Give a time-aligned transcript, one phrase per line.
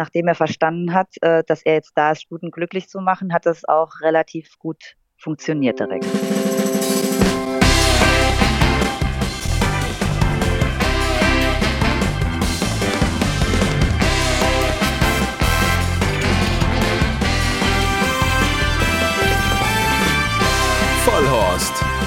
[0.00, 3.44] nachdem er verstanden hat, äh, dass er jetzt da ist, Stuten glücklich zu machen, hat
[3.44, 6.06] das auch relativ gut funktioniert direkt.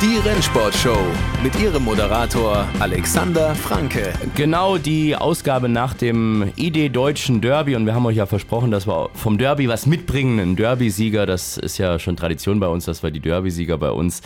[0.04, 0.98] Die Rennsportshow
[1.42, 4.12] mit ihrem Moderator Alexander Franke.
[4.36, 8.86] Genau die Ausgabe nach dem ID Deutschen Derby und wir haben euch ja versprochen, dass
[8.86, 10.40] wir vom Derby was mitbringen.
[10.40, 14.22] Ein Derby-Sieger, das ist ja schon Tradition bei uns, dass wir die Derby-Sieger bei uns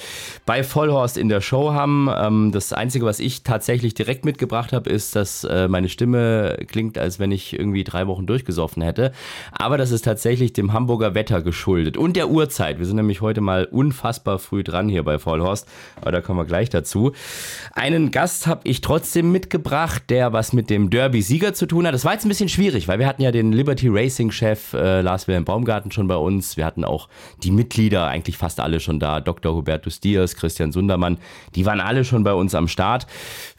[0.47, 2.09] bei Vollhorst in der Show haben.
[2.11, 6.97] Ähm, das Einzige, was ich tatsächlich direkt mitgebracht habe, ist, dass äh, meine Stimme klingt,
[6.97, 9.11] als wenn ich irgendwie drei Wochen durchgesoffen hätte.
[9.51, 12.79] Aber das ist tatsächlich dem Hamburger Wetter geschuldet und der Uhrzeit.
[12.79, 15.66] Wir sind nämlich heute mal unfassbar früh dran hier bei Vollhorst
[16.01, 17.11] aber da kommen wir gleich dazu.
[17.73, 21.93] Einen Gast habe ich trotzdem mitgebracht, der was mit dem Derby-Sieger zu tun hat.
[21.93, 25.27] Das war jetzt ein bisschen schwierig, weil wir hatten ja den Liberty Racing-Chef äh, Lars
[25.27, 26.57] Wilhelm Baumgarten schon bei uns.
[26.57, 27.09] Wir hatten auch
[27.43, 29.19] die Mitglieder, eigentlich fast alle schon da.
[29.19, 29.53] Dr.
[29.53, 31.17] Hubertus Diaz, Christian Sundermann,
[31.55, 33.07] die waren alle schon bei uns am Start.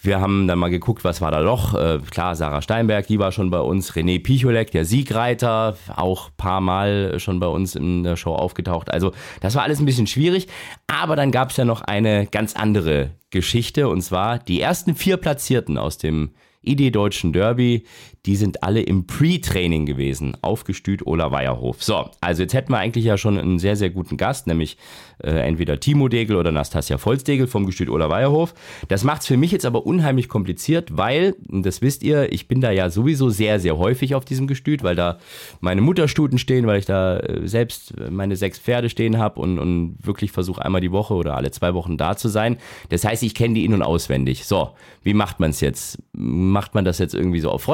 [0.01, 1.75] Wir haben dann mal geguckt, was war da noch.
[1.75, 3.93] Äh, klar, Sarah Steinberg, die war schon bei uns.
[3.93, 8.93] René Picholek, der Siegreiter, auch paar Mal schon bei uns in der Show aufgetaucht.
[8.93, 10.47] Also das war alles ein bisschen schwierig.
[10.87, 15.17] Aber dann gab es ja noch eine ganz andere Geschichte und zwar die ersten vier
[15.17, 16.31] Platzierten aus dem
[16.65, 17.85] ID Deutschen Derby,
[18.29, 21.83] die sind alle im Pre-Training gewesen, aufgestüt Ola Weierhof.
[21.83, 24.77] So, also jetzt hätten wir eigentlich ja schon einen sehr, sehr guten Gast, nämlich
[25.25, 28.53] äh, entweder Timo Degel oder Nastasia Volzdegel vom Gestüt Ola Weierhof.
[28.89, 32.61] Das macht es für mich jetzt aber unheimlich kompliziert, weil, das wisst ihr, ich bin
[32.61, 35.19] da ja sowieso sehr, sehr häufig auf diesem Gestüt, weil da
[35.61, 39.97] meine Mutterstuten stehen, weil ich da äh, selbst meine sechs Pferde stehen habe und, und
[40.03, 42.59] wirklich versuche einmal die Woche oder alle zwei Wochen da zu sein.
[42.91, 44.45] Das heißt, ich kenne die in- und auswendig.
[44.45, 45.99] So, wie macht man es jetzt?
[46.13, 47.67] Macht man das jetzt irgendwie so auf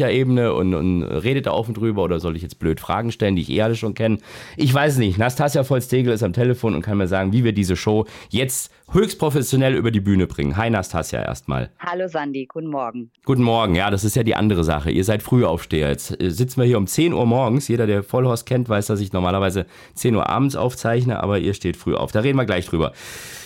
[0.00, 3.36] freundschaftlicher Ebene und, und redet da offen drüber oder soll ich jetzt blöd Fragen stellen,
[3.36, 4.18] die ich eh alle schon kenne?
[4.56, 5.18] Ich weiß nicht.
[5.18, 9.18] Nastasia Volstegel ist am Telefon und kann mir sagen, wie wir diese Show jetzt höchst
[9.18, 10.56] professionell über die Bühne bringen.
[10.56, 11.70] Hi Nastasia erstmal.
[11.78, 13.10] Hallo Sandy, guten Morgen.
[13.24, 14.90] Guten Morgen, ja, das ist ja die andere Sache.
[14.90, 15.90] Ihr seid Frühaufsteher.
[15.90, 17.68] Jetzt äh, sitzen wir hier um 10 Uhr morgens.
[17.68, 21.76] Jeder, der Vollhorst kennt, weiß, dass ich normalerweise 10 Uhr abends aufzeichne, aber ihr steht
[21.76, 22.10] früh auf.
[22.12, 22.92] Da reden wir gleich drüber.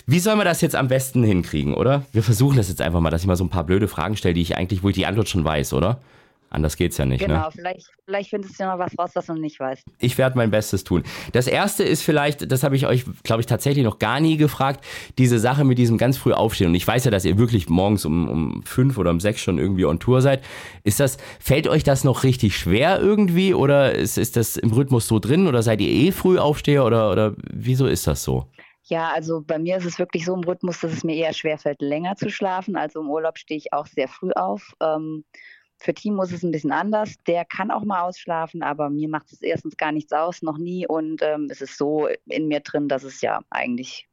[0.07, 2.05] Wie sollen wir das jetzt am besten hinkriegen, oder?
[2.11, 4.33] Wir versuchen das jetzt einfach mal, dass ich mal so ein paar blöde Fragen stelle,
[4.33, 5.99] die ich eigentlich, wo ich die Antwort schon weiß, oder?
[6.55, 7.19] Anders geht's ja nicht.
[7.19, 7.51] Genau, ne?
[7.51, 9.83] vielleicht, vielleicht findest du ja noch was raus, was du nicht weißt.
[9.99, 11.03] Ich werde mein Bestes tun.
[11.33, 14.85] Das erste ist vielleicht, das habe ich euch, glaube ich, tatsächlich noch gar nie gefragt,
[15.17, 16.69] diese Sache mit diesem ganz früh aufstehen.
[16.69, 19.57] Und ich weiß ja, dass ihr wirklich morgens um, um fünf oder um sechs schon
[19.57, 20.45] irgendwie on Tour seid.
[20.85, 25.09] Ist das, fällt euch das noch richtig schwer irgendwie oder ist, ist das im Rhythmus
[25.09, 28.47] so drin oder seid ihr eh früh Aufsteher oder, oder wieso ist das so?
[28.87, 31.81] Ja, also bei mir ist es wirklich so im Rhythmus, dass es mir eher schwerfällt,
[31.81, 32.75] länger zu schlafen.
[32.75, 34.73] Also im Urlaub stehe ich auch sehr früh auf.
[34.79, 35.25] Ähm,
[35.85, 37.13] für Timo ist es ein bisschen anders.
[37.27, 40.87] Der kann auch mal ausschlafen, aber mir macht es erstens gar nichts aus, noch nie.
[40.87, 44.09] Und ähm, es ist so in mir drin, dass es ja eigentlich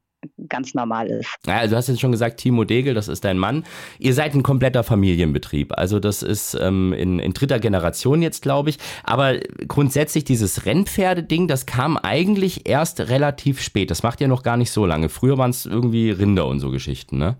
[0.47, 1.29] ganz normal ist.
[1.45, 3.63] Ja, also du hast jetzt schon gesagt, Timo Degel, das ist dein Mann.
[3.99, 5.77] Ihr seid ein kompletter Familienbetrieb.
[5.77, 8.77] Also das ist ähm, in, in dritter Generation jetzt, glaube ich.
[9.03, 13.91] Aber grundsätzlich dieses Rennpferdeding, das kam eigentlich erst relativ spät.
[13.91, 15.09] Das macht ja noch gar nicht so lange.
[15.09, 17.37] Früher waren es irgendwie Rinder und so Geschichten, ne?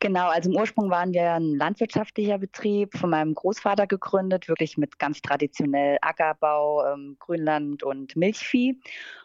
[0.00, 4.98] Genau, also im Ursprung waren wir ein landwirtschaftlicher Betrieb, von meinem Großvater gegründet, wirklich mit
[4.98, 8.78] ganz traditionell Ackerbau, ähm, Grünland und Milchvieh.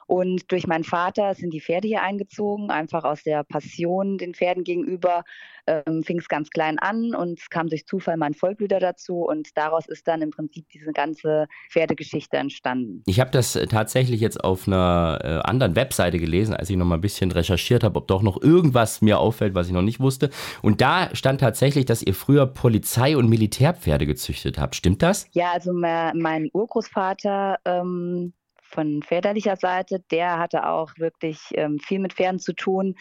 [0.10, 4.64] Und durch meinen Vater sind die Pferde hier eingezogen, einfach aus der Passion den Pferden
[4.64, 5.24] gegenüber.
[5.68, 9.56] Ähm, fing es ganz klein an und es kam durch Zufall mein Vollblüter dazu und
[9.56, 13.04] daraus ist dann im Prinzip diese ganze Pferdegeschichte entstanden.
[13.06, 16.96] Ich habe das tatsächlich jetzt auf einer äh, anderen Webseite gelesen, als ich noch mal
[16.96, 20.32] ein bisschen recherchiert habe, ob doch noch irgendwas mir auffällt, was ich noch nicht wusste.
[20.64, 24.76] Und da stand tatsächlich, dass ihr früher Polizei- und Militärpferde gezüchtet habt.
[24.76, 25.28] Stimmt das?
[25.34, 28.34] Ja, also mein Urgroßvater ähm,
[28.70, 32.96] von väterlicher Seite, der hatte auch wirklich ähm, viel mit Pferden zu tun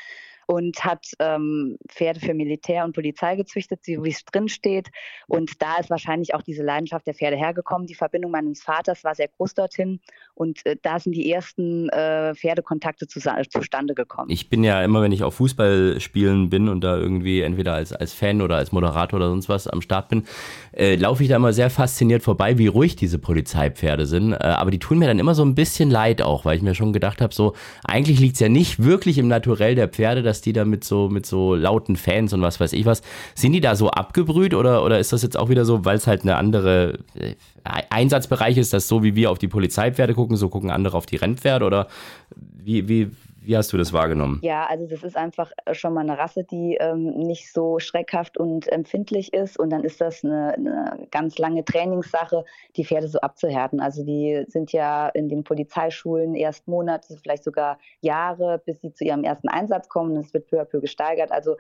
[0.50, 4.88] und hat ähm, Pferde für Militär und Polizei gezüchtet, so wie es drin steht.
[5.26, 7.86] Und da ist wahrscheinlich auch diese Leidenschaft der Pferde hergekommen.
[7.86, 10.00] Die Verbindung meines Vaters war sehr groß dorthin
[10.34, 14.30] und äh, da sind die ersten äh, Pferdekontakte zu, zustande gekommen.
[14.30, 18.14] Ich bin ja immer, wenn ich auf Fußballspielen bin und da irgendwie entweder als, als
[18.14, 20.24] Fan oder als Moderator oder sonst was am Start bin,
[20.72, 24.32] äh, laufe ich da immer sehr fasziniert vorbei, wie ruhig diese Polizeipferde sind.
[24.32, 26.74] Äh, aber die tun mir dann immer so ein bisschen leid auch, weil ich mir
[26.74, 27.54] schon gedacht habe, so
[27.84, 31.08] eigentlich liegt es ja nicht wirklich im Naturell der Pferde, dass die da mit so,
[31.08, 33.02] mit so lauten Fans und was weiß ich was,
[33.34, 36.06] sind die da so abgebrüht oder, oder ist das jetzt auch wieder so, weil es
[36.06, 37.34] halt eine andere äh,
[37.90, 41.16] Einsatzbereich ist, dass so wie wir auf die Polizeipferde gucken, so gucken andere auf die
[41.16, 41.88] Rennpferde oder
[42.36, 43.10] wie, wie,
[43.48, 44.40] Wie hast du das wahrgenommen?
[44.42, 48.68] Ja, also das ist einfach schon mal eine Rasse, die ähm, nicht so schreckhaft und
[48.68, 49.58] empfindlich ist.
[49.58, 52.44] Und dann ist das eine, eine, ganz lange Trainingssache,
[52.76, 53.80] die Pferde so abzuhärten.
[53.80, 59.04] Also die sind ja in den Polizeischulen erst Monate, vielleicht sogar Jahre, bis sie zu
[59.04, 60.14] ihrem ersten Einsatz kommen.
[60.18, 61.32] Es wird peu à peu gesteigert.
[61.32, 61.56] Also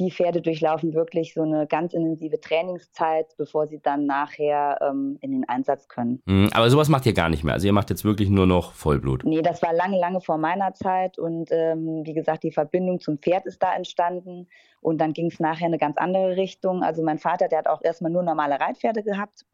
[0.00, 5.32] die Pferde durchlaufen wirklich so eine ganz intensive Trainingszeit, bevor sie dann nachher ähm, in
[5.32, 6.22] den Einsatz können.
[6.24, 7.54] Mhm, aber sowas macht ihr gar nicht mehr.
[7.54, 9.24] Also ihr macht jetzt wirklich nur noch Vollblut.
[9.24, 13.18] Nee, das war lange, lange vor meiner Zeit und ähm, wie gesagt, die Verbindung zum
[13.18, 14.48] Pferd ist da entstanden
[14.80, 16.82] und dann ging es nachher in eine ganz andere Richtung.
[16.82, 19.44] Also mein Vater, der hat auch erstmal nur normale Reitpferde gehabt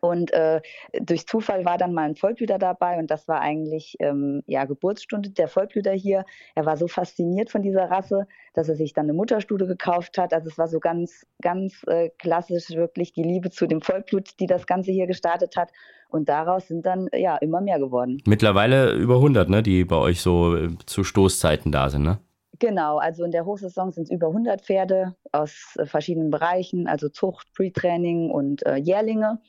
[0.00, 0.60] und äh,
[0.92, 5.30] durch Zufall war dann mal ein Vollblüter dabei und das war eigentlich ähm, ja Geburtsstunde
[5.30, 6.24] der Vollblüter hier.
[6.54, 10.32] Er war so fasziniert von dieser Rasse, dass er sich dann eine Mutterstute gekauft hat.
[10.32, 14.46] Also es war so ganz, ganz äh, klassisch wirklich die Liebe zu dem Vollblut, die
[14.46, 15.70] das Ganze hier gestartet hat.
[16.08, 18.22] Und daraus sind dann ja immer mehr geworden.
[18.26, 22.18] Mittlerweile über 100, ne, die bei euch so äh, zu Stoßzeiten da sind, ne?
[22.58, 27.08] Genau, also in der Hochsaison sind es über 100 Pferde aus äh, verschiedenen Bereichen, also
[27.08, 29.40] Zucht, Pre-Training und äh, Jährlinge.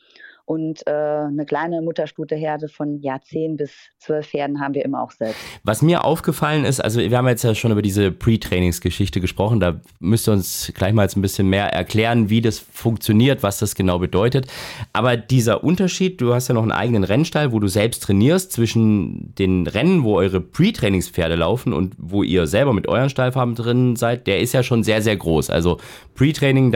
[0.45, 5.11] Und äh, eine kleine Mutterstute-Herde von ja, 10 bis 12 Pferden haben wir immer auch
[5.11, 5.39] selbst.
[5.63, 9.79] Was mir aufgefallen ist, also wir haben jetzt ja schon über diese Pre-Trainingsgeschichte gesprochen, da
[9.99, 13.75] müsst ihr uns gleich mal jetzt ein bisschen mehr erklären, wie das funktioniert, was das
[13.75, 14.47] genau bedeutet.
[14.91, 19.33] Aber dieser Unterschied, du hast ja noch einen eigenen Rennstall, wo du selbst trainierst, zwischen
[19.35, 24.27] den Rennen, wo eure Pre-Trainingspferde laufen und wo ihr selber mit euren Stallfarben drin seid,
[24.27, 25.49] der ist ja schon sehr, sehr groß.
[25.49, 25.77] Also
[26.15, 26.73] Pre-Training,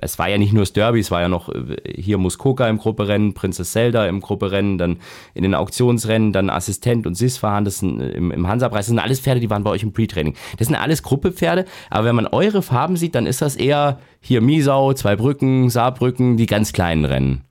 [0.00, 2.78] es war ja nicht nur das Derby, es war ja noch äh, hier Muskoka im
[2.78, 4.98] Gruppe Grupperennen, Princess Zelda im Grupperennen, dann
[5.34, 8.98] in den Auktionsrennen, dann Assistent und Sis fahren, das sind im, im Hansa-Preis, das sind
[8.98, 10.34] alles Pferde, die waren bei euch im Pre-Training.
[10.58, 14.40] Das sind alles Gruppepferde, aber wenn man eure Farben sieht, dann ist das eher hier
[14.40, 17.44] Miesau, zwei Brücken, Saarbrücken, die ganz kleinen Rennen.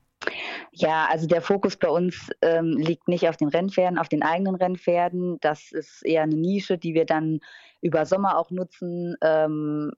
[0.71, 4.55] Ja, also der Fokus bei uns ähm, liegt nicht auf den Rennpferden, auf den eigenen
[4.55, 5.37] Rennpferden.
[5.41, 7.41] Das ist eher eine Nische, die wir dann
[7.81, 9.15] über Sommer auch nutzen.
[9.21, 9.91] Ähm,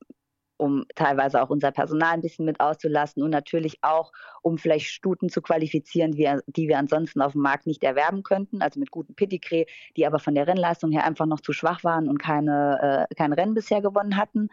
[0.57, 4.11] um teilweise auch unser Personal ein bisschen mit auszulasten und natürlich auch,
[4.41, 8.79] um vielleicht Stuten zu qualifizieren, die wir ansonsten auf dem Markt nicht erwerben könnten, also
[8.79, 9.65] mit guten Pedigree,
[9.97, 13.33] die aber von der Rennleistung her einfach noch zu schwach waren und keine, äh, kein
[13.33, 14.49] Rennen bisher gewonnen hatten.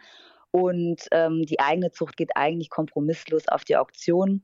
[0.51, 4.43] Und ähm, die eigene Zucht geht eigentlich kompromisslos auf die Auktion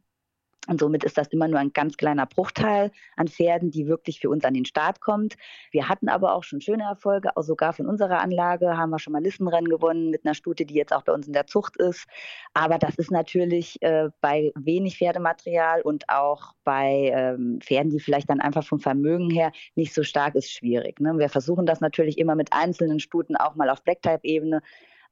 [0.67, 4.29] und somit ist das immer nur ein ganz kleiner Bruchteil an Pferden, die wirklich für
[4.29, 5.35] uns an den Start kommt.
[5.71, 9.13] Wir hatten aber auch schon schöne Erfolge, auch sogar von unserer Anlage haben wir schon
[9.13, 12.06] mal Listenrennen gewonnen mit einer Stute, die jetzt auch bei uns in der Zucht ist.
[12.53, 18.29] Aber das ist natürlich äh, bei wenig Pferdematerial und auch bei ähm, Pferden, die vielleicht
[18.29, 21.00] dann einfach vom Vermögen her nicht so stark ist, schwierig.
[21.00, 21.17] Ne?
[21.17, 24.62] Wir versuchen das natürlich immer mit einzelnen Stuten auch mal auf Black-Type-Ebene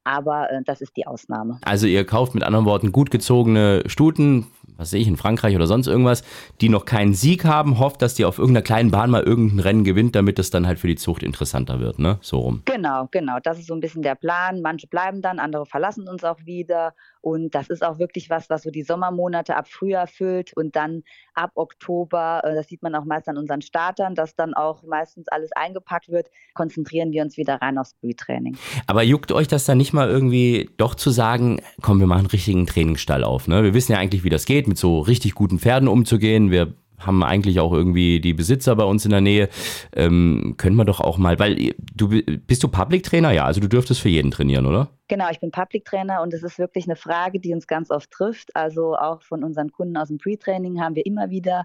[0.08, 1.60] aber äh, das ist die Ausnahme.
[1.64, 4.48] Also ihr kauft mit anderen Worten gut gezogene Stuten,
[4.78, 6.24] was sehe ich, in Frankreich oder sonst irgendwas,
[6.62, 9.84] die noch keinen Sieg haben, hofft, dass die auf irgendeiner kleinen Bahn mal irgendein Rennen
[9.84, 12.20] gewinnt, damit es dann halt für die Zucht interessanter wird, ne?
[12.22, 12.62] So rum.
[12.66, 13.38] Genau, genau.
[13.44, 14.62] Das ist so ein bisschen der Plan.
[14.62, 16.94] Manche bleiben dann, andere verlassen uns auch wieder.
[17.28, 21.04] Und das ist auch wirklich was, was so die Sommermonate ab Frühjahr füllt und dann
[21.34, 25.28] ab Oktober, äh, das sieht man auch meist an unseren Startern, dass dann auch meistens
[25.28, 28.56] alles eingepackt wird, konzentrieren wir uns wieder rein aufs Frühtraining.
[28.86, 32.28] Aber juckt euch das dann nicht mal irgendwie doch zu sagen, komm, wir machen einen
[32.28, 33.62] richtigen Trainingsstall auf, ne?
[33.62, 36.50] Wir wissen ja eigentlich, wie das geht mit so richtig guten Pferden umzugehen.
[36.50, 39.50] Wir haben eigentlich auch irgendwie die Besitzer bei uns in der Nähe.
[39.96, 42.10] Ähm, können wir doch auch mal, weil du
[42.48, 44.90] bist du Public Trainer, ja, also du dürftest für jeden trainieren, oder?
[45.08, 48.12] Genau, ich bin Public Trainer und es ist wirklich eine Frage, die uns ganz oft
[48.12, 48.56] trifft.
[48.56, 51.64] Also auch von unseren Kunden aus dem Pre-Training haben wir immer wieder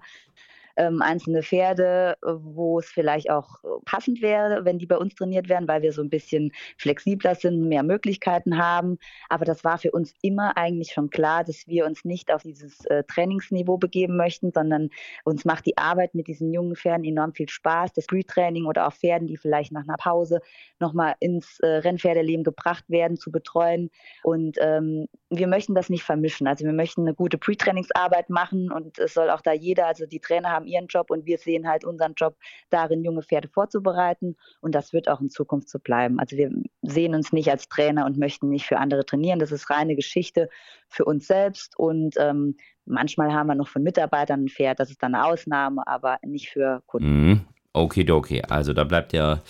[0.75, 5.15] ähm, einzelne Pferde, äh, wo es vielleicht auch äh, passend wäre, wenn die bei uns
[5.15, 8.97] trainiert werden, weil wir so ein bisschen flexibler sind, mehr Möglichkeiten haben.
[9.29, 12.85] Aber das war für uns immer eigentlich schon klar, dass wir uns nicht auf dieses
[12.85, 14.89] äh, Trainingsniveau begeben möchten, sondern
[15.23, 17.93] uns macht die Arbeit mit diesen jungen Pferden enorm viel Spaß.
[17.93, 20.39] Das Pre-Training oder auch Pferden, die vielleicht nach einer Pause
[20.79, 23.89] nochmal ins äh, Rennpferdeleben gebracht werden, zu betreuen.
[24.23, 26.47] Und ähm, wir möchten das nicht vermischen.
[26.47, 30.19] Also wir möchten eine gute Pre-Trainingsarbeit machen und es soll auch da jeder, also die
[30.19, 32.35] Trainer haben ihren Job und wir sehen halt unseren Job
[32.69, 36.19] darin, junge Pferde vorzubereiten und das wird auch in Zukunft so bleiben.
[36.19, 39.39] Also wir sehen uns nicht als Trainer und möchten nicht für andere trainieren.
[39.39, 40.49] Das ist reine Geschichte
[40.87, 45.01] für uns selbst und ähm, manchmal haben wir noch von Mitarbeitern ein Pferd, das ist
[45.01, 47.29] dann eine Ausnahme, aber nicht für Kunden.
[47.29, 47.41] Mhm.
[47.73, 48.43] Okay, okay.
[48.49, 49.41] Also da bleibt ja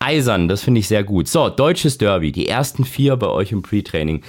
[0.00, 1.28] eisern, das finde ich sehr gut.
[1.28, 4.24] So, deutsches Derby, die ersten vier bei euch im Pre-Training.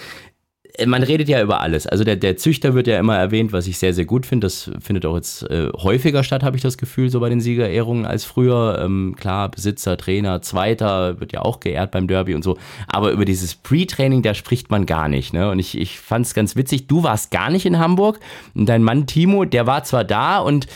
[0.78, 1.88] Äh, man redet ja über alles.
[1.88, 4.46] Also der, der Züchter wird ja immer erwähnt, was ich sehr, sehr gut finde.
[4.46, 8.06] Das findet auch jetzt äh, häufiger statt, habe ich das Gefühl, so bei den Siegerehrungen
[8.06, 8.80] als früher.
[8.84, 12.58] Ähm, klar, Besitzer, Trainer, Zweiter wird ja auch geehrt beim Derby und so.
[12.88, 15.34] Aber über dieses Pre-Training, da spricht man gar nicht.
[15.34, 15.50] Ne?
[15.50, 18.20] Und ich, ich fand es ganz witzig, du warst gar nicht in Hamburg
[18.56, 20.68] und dein Mann Timo, der war zwar da und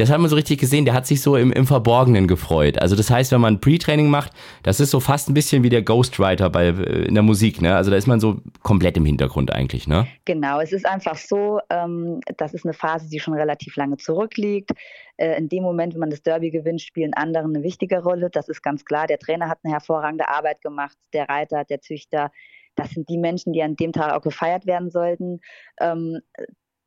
[0.00, 2.80] das hat man so richtig gesehen, der hat sich so im, im Verborgenen gefreut.
[2.80, 5.82] Also das heißt, wenn man Pre-Training macht, das ist so fast ein bisschen wie der
[5.82, 7.76] Ghostwriter bei, äh, in der Musik, ne?
[7.76, 10.06] Also da ist man so komplett im Hintergrund eigentlich, ne?
[10.24, 14.70] Genau, es ist einfach so, ähm, das ist eine Phase, die schon relativ lange zurückliegt.
[15.16, 18.30] Äh, in dem Moment, wenn man das Derby gewinnt, spielen andere eine wichtige Rolle.
[18.30, 19.06] Das ist ganz klar.
[19.06, 22.30] Der Trainer hat eine hervorragende Arbeit gemacht, der Reiter, der Züchter.
[22.74, 25.40] Das sind die Menschen, die an dem Tag auch gefeiert werden sollten.
[25.80, 26.20] Ähm,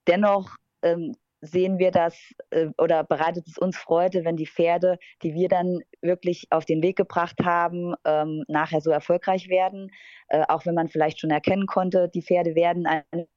[0.07, 2.17] dennoch ähm, sehen wir das
[2.51, 6.81] äh, oder bereitet es uns Freude, wenn die Pferde, die wir dann wirklich auf den
[6.81, 9.91] Weg gebracht haben, ähm, nachher so erfolgreich werden.
[10.29, 13.27] Äh, auch wenn man vielleicht schon erkennen konnte, die Pferde werden eine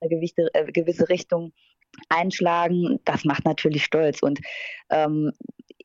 [0.00, 1.52] gewisse, äh, gewisse Richtung
[2.08, 2.98] einschlagen.
[3.04, 4.20] Das macht natürlich stolz.
[4.20, 4.40] Und
[4.90, 5.30] ähm,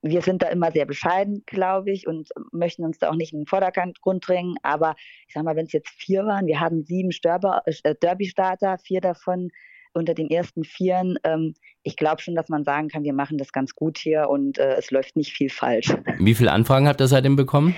[0.02, 3.42] wir sind da immer sehr bescheiden, glaube ich, und möchten uns da auch nicht in
[3.42, 4.56] den Vordergrund bringen.
[4.64, 4.96] Aber
[5.28, 9.52] ich sage mal, wenn es jetzt vier waren, wir haben sieben Derby-Starter, vier davon
[9.94, 11.18] unter den ersten Vieren.
[11.24, 11.54] Ähm,
[11.84, 14.76] ich glaube schon, dass man sagen kann, wir machen das ganz gut hier und äh,
[14.76, 15.94] es läuft nicht viel falsch.
[16.20, 17.76] Wie viele Anfragen habt ihr seitdem bekommen?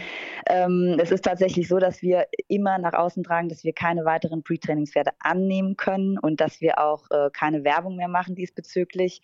[0.48, 4.44] Ähm, es ist tatsächlich so, dass wir immer nach außen tragen, dass wir keine weiteren
[4.44, 9.22] Pre-Trainingspferde annehmen können und dass wir auch äh, keine Werbung mehr machen diesbezüglich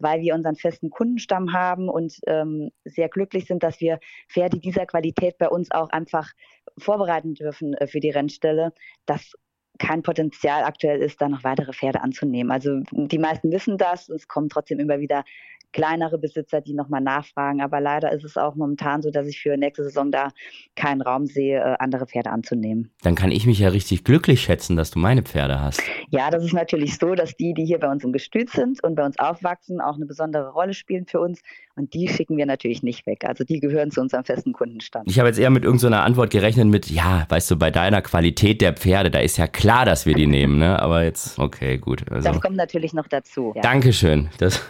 [0.00, 4.86] weil wir unseren festen Kundenstamm haben und ähm, sehr glücklich sind, dass wir Pferde dieser
[4.86, 6.32] Qualität bei uns auch einfach
[6.78, 8.72] vorbereiten dürfen äh, für die Rennstelle.
[9.06, 9.32] Das
[9.80, 12.52] kein Potenzial aktuell ist, da noch weitere Pferde anzunehmen.
[12.52, 14.08] Also die meisten wissen das.
[14.08, 15.24] Es kommen trotzdem immer wieder
[15.72, 17.60] kleinere Besitzer, die nochmal nachfragen.
[17.60, 20.30] Aber leider ist es auch momentan so, dass ich für nächste Saison da
[20.76, 22.90] keinen Raum sehe, äh, andere Pferde anzunehmen.
[23.02, 25.82] Dann kann ich mich ja richtig glücklich schätzen, dass du meine Pferde hast.
[26.10, 28.94] Ja, das ist natürlich so, dass die, die hier bei uns im Gestüt sind und
[28.94, 31.40] bei uns aufwachsen, auch eine besondere Rolle spielen für uns.
[31.76, 33.24] Und die schicken wir natürlich nicht weg.
[33.24, 35.08] Also die gehören zu unserem festen Kundenstand.
[35.08, 38.60] Ich habe jetzt eher mit irgendeiner Antwort gerechnet mit, ja, weißt du, bei deiner Qualität
[38.60, 40.80] der Pferde, da ist ja klar, dass wir die nehmen, ne?
[40.80, 42.04] Aber jetzt, okay, gut.
[42.10, 42.28] Also.
[42.28, 43.52] Das kommt natürlich noch dazu.
[43.54, 43.62] Ja.
[43.62, 44.28] Dankeschön.
[44.38, 44.60] Das,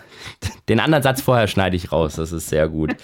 [0.69, 2.95] den anderen Satz vorher schneide ich raus, das ist sehr gut.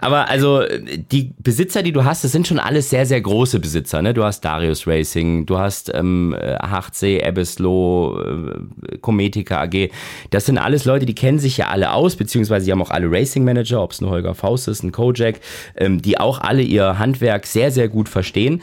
[0.00, 0.62] Aber also
[1.10, 4.02] die Besitzer, die du hast, das sind schon alles sehr, sehr große Besitzer.
[4.02, 4.14] Ne?
[4.14, 9.90] Du hast Darius Racing, du hast ähm, HC, Ebbesloh, äh, Cometica AG.
[10.30, 13.10] Das sind alles Leute, die kennen sich ja alle aus, beziehungsweise die haben auch alle
[13.10, 15.40] Racing Manager, ob es ein Holger Faust ist, ein Kojak,
[15.76, 18.62] ähm, die auch alle ihr Handwerk sehr, sehr gut verstehen.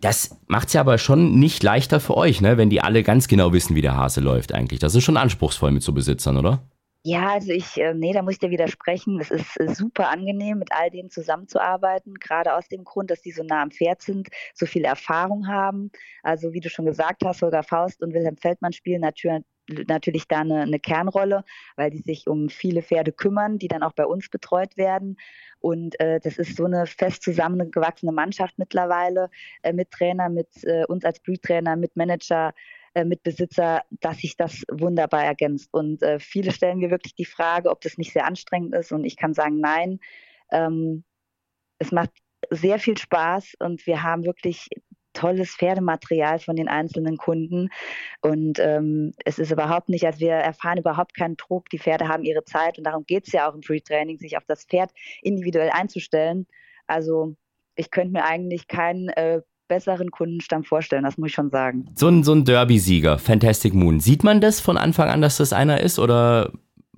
[0.00, 2.56] Das macht es ja aber schon nicht leichter für euch, ne?
[2.56, 4.80] wenn die alle ganz genau wissen, wie der Hase läuft eigentlich.
[4.80, 6.62] Das ist schon anspruchsvoll mit so Besitzern, oder?
[7.02, 9.20] Ja, also ich, äh, nee, da muss ich dir widersprechen.
[9.20, 13.32] Es ist äh, super angenehm, mit all denen zusammenzuarbeiten, gerade aus dem Grund, dass die
[13.32, 15.90] so nah am Pferd sind, so viel Erfahrung haben.
[16.22, 19.44] Also wie du schon gesagt hast, Holger Faust und Wilhelm Feldmann spielen natürlich
[19.88, 21.44] natürlich da eine, eine, Kernrolle,
[21.76, 25.16] weil die sich um viele Pferde kümmern, die dann auch bei uns betreut werden.
[25.60, 29.30] Und äh, das ist so eine fest zusammengewachsene Mannschaft mittlerweile
[29.62, 32.54] äh, mit Trainer, mit äh, uns als Blühtrainer, mit Manager,
[32.94, 35.72] äh, Mitbesitzer, dass sich das wunderbar ergänzt.
[35.72, 38.92] Und äh, viele stellen mir wirklich die Frage, ob das nicht sehr anstrengend ist.
[38.92, 40.00] Und ich kann sagen, nein.
[40.50, 41.04] Ähm,
[41.78, 42.10] es macht
[42.50, 44.68] sehr viel Spaß und wir haben wirklich
[45.12, 47.68] tolles Pferdematerial von den einzelnen Kunden.
[48.20, 51.68] Und ähm, es ist überhaupt nicht, also wir erfahren überhaupt keinen Druck.
[51.70, 54.44] Die Pferde haben ihre Zeit und darum geht es ja auch im Free-Training, sich auf
[54.46, 54.90] das Pferd
[55.22, 56.46] individuell einzustellen.
[56.86, 57.34] Also
[57.74, 61.86] ich könnte mir eigentlich keinen äh, besseren Kundenstamm vorstellen, das muss ich schon sagen.
[61.94, 65.52] So ein, so ein Derby-Sieger, Fantastic Moon, sieht man das von Anfang an, dass das
[65.52, 66.52] einer ist oder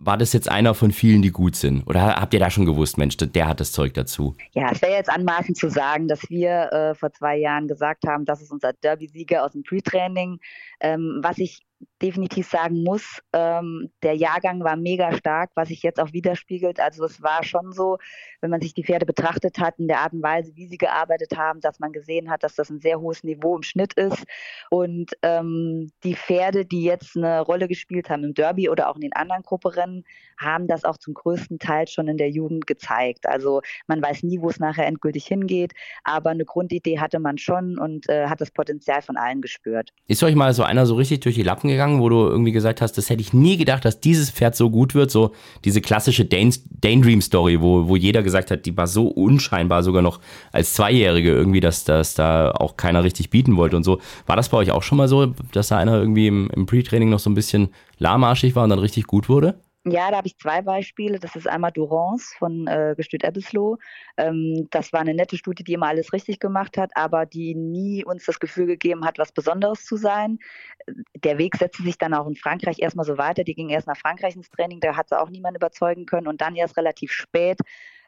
[0.05, 1.87] war das jetzt einer von vielen, die gut sind?
[1.87, 4.35] Oder habt ihr da schon gewusst, Mensch, der hat das Zeug dazu?
[4.53, 8.25] Ja, es wäre jetzt anmaßend zu sagen, dass wir äh, vor zwei Jahren gesagt haben,
[8.25, 10.41] das ist unser Derby-Sieger aus dem Pre-Training.
[10.81, 11.63] Ähm, was ich
[12.03, 16.81] definitiv sagen muss, ähm, der Jahrgang war mega stark, was sich jetzt auch widerspiegelt.
[16.81, 17.99] Also es war schon so,
[18.41, 21.37] wenn man sich die Pferde betrachtet hat, in der Art und Weise, wie sie gearbeitet
[21.37, 24.25] haben, dass man gesehen hat, dass das ein sehr hohes Niveau im Schnitt ist.
[24.71, 29.03] Und ähm, die Pferde, die jetzt eine Rolle gespielt haben im Derby oder auch in
[29.03, 30.05] den anderen Grupperennen,
[30.39, 33.27] haben das auch zum größten Teil schon in der Jugend gezeigt.
[33.27, 35.73] Also man weiß nie, wo es nachher endgültig hingeht,
[36.05, 39.91] aber eine Grundidee hatte man schon und äh, hat das Potenzial von allen gespürt.
[40.07, 42.81] Ist euch mal so einer so richtig durch die Lappen gegangen, wo du irgendwie gesagt
[42.81, 45.33] hast, das hätte ich nie gedacht, dass dieses Pferd so gut wird, so
[45.65, 50.21] diese klassische Daydream-Story, wo, wo jeder gesagt hat, die war so unscheinbar, sogar noch
[50.53, 53.99] als Zweijährige irgendwie, dass, dass da auch keiner richtig bieten wollte und so.
[54.27, 57.11] War das bei euch auch schon mal so, dass da einer irgendwie im, im Pre-Training
[57.11, 59.59] noch so ein bisschen lahmarschig war und dann richtig gut wurde?
[59.85, 61.19] Ja, da habe ich zwei Beispiele.
[61.19, 63.79] Das ist einmal Durance von äh, Gestüt Ebbesloh.
[64.17, 68.05] Ähm, das war eine nette Studie, die immer alles richtig gemacht hat, aber die nie
[68.05, 70.39] uns das Gefühl gegeben hat, was Besonderes zu sein.
[71.17, 73.43] Der Weg setzte sich dann auch in Frankreich erstmal so weiter.
[73.43, 76.29] Die ging erst nach Frankreich ins Training, da hat sie auch niemand überzeugen können.
[76.29, 77.59] Und dann erst relativ spät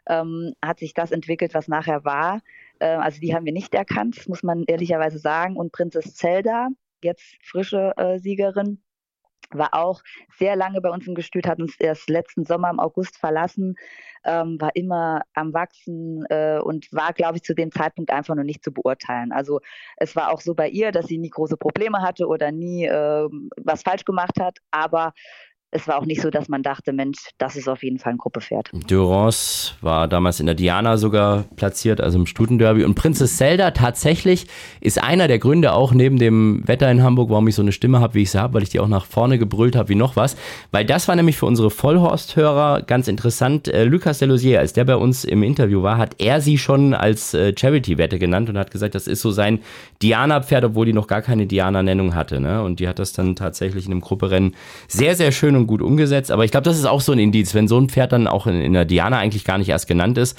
[0.07, 2.41] ähm, hat sich das entwickelt, was nachher war.
[2.79, 5.57] Äh, also die haben wir nicht erkannt, muss man ehrlicherweise sagen.
[5.57, 6.69] Und Prinzess Zelda,
[7.03, 8.84] jetzt frische äh, Siegerin,
[9.53, 10.03] war auch
[10.39, 13.77] sehr lange bei uns im Gestüt, hat uns erst letzten Sommer im August verlassen,
[14.25, 18.45] ähm, war immer am Wachsen äh, und war, glaube ich, zu dem Zeitpunkt einfach noch
[18.45, 19.33] nicht zu beurteilen.
[19.33, 19.61] Also
[19.97, 23.29] es war auch so bei ihr, dass sie nie große Probleme hatte oder nie äh,
[23.57, 25.13] was falsch gemacht hat, aber
[25.75, 28.19] es war auch nicht so, dass man dachte, Mensch, das ist auf jeden Fall ein
[28.19, 28.71] Gruppepferd.
[28.87, 32.85] Durance war damals in der Diana sogar platziert, also im Stutenderby.
[32.85, 34.47] Und Princess Zelda tatsächlich
[34.81, 37.99] ist einer der Gründe auch neben dem Wetter in Hamburg, warum ich so eine Stimme
[37.99, 40.15] habe, wie ich sie habe, weil ich die auch nach vorne gebrüllt habe wie noch
[40.15, 40.37] was.
[40.71, 43.67] Weil das war nämlich für unsere Vollhorst-Hörer ganz interessant.
[43.67, 47.35] Äh, Lucas Delosier, als der bei uns im Interview war, hat er sie schon als
[47.35, 49.59] äh, Charity-Wette genannt und hat gesagt, das ist so sein
[50.03, 52.39] Diana-Pferd, obwohl die noch gar keine Diana-Nennung hatte.
[52.39, 52.63] Ne?
[52.63, 54.55] Und die hat das dann tatsächlich in einem Grupperennen
[54.87, 56.31] sehr, sehr schön und schon gut umgesetzt.
[56.31, 58.47] Aber ich glaube, das ist auch so ein Indiz, wenn so ein Pferd dann auch
[58.47, 60.39] in, in der Diana eigentlich gar nicht erst genannt ist.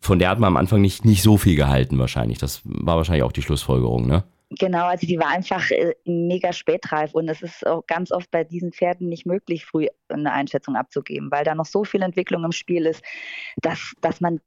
[0.00, 2.38] Von der hat man am Anfang nicht, nicht so viel gehalten wahrscheinlich.
[2.38, 4.24] Das war wahrscheinlich auch die Schlussfolgerung, ne?
[4.58, 8.44] Genau, also die war einfach äh, mega spätreif und es ist auch ganz oft bei
[8.44, 12.52] diesen Pferden nicht möglich, früh eine Einschätzung abzugeben, weil da noch so viel Entwicklung im
[12.52, 13.02] Spiel ist,
[13.62, 14.40] dass, dass man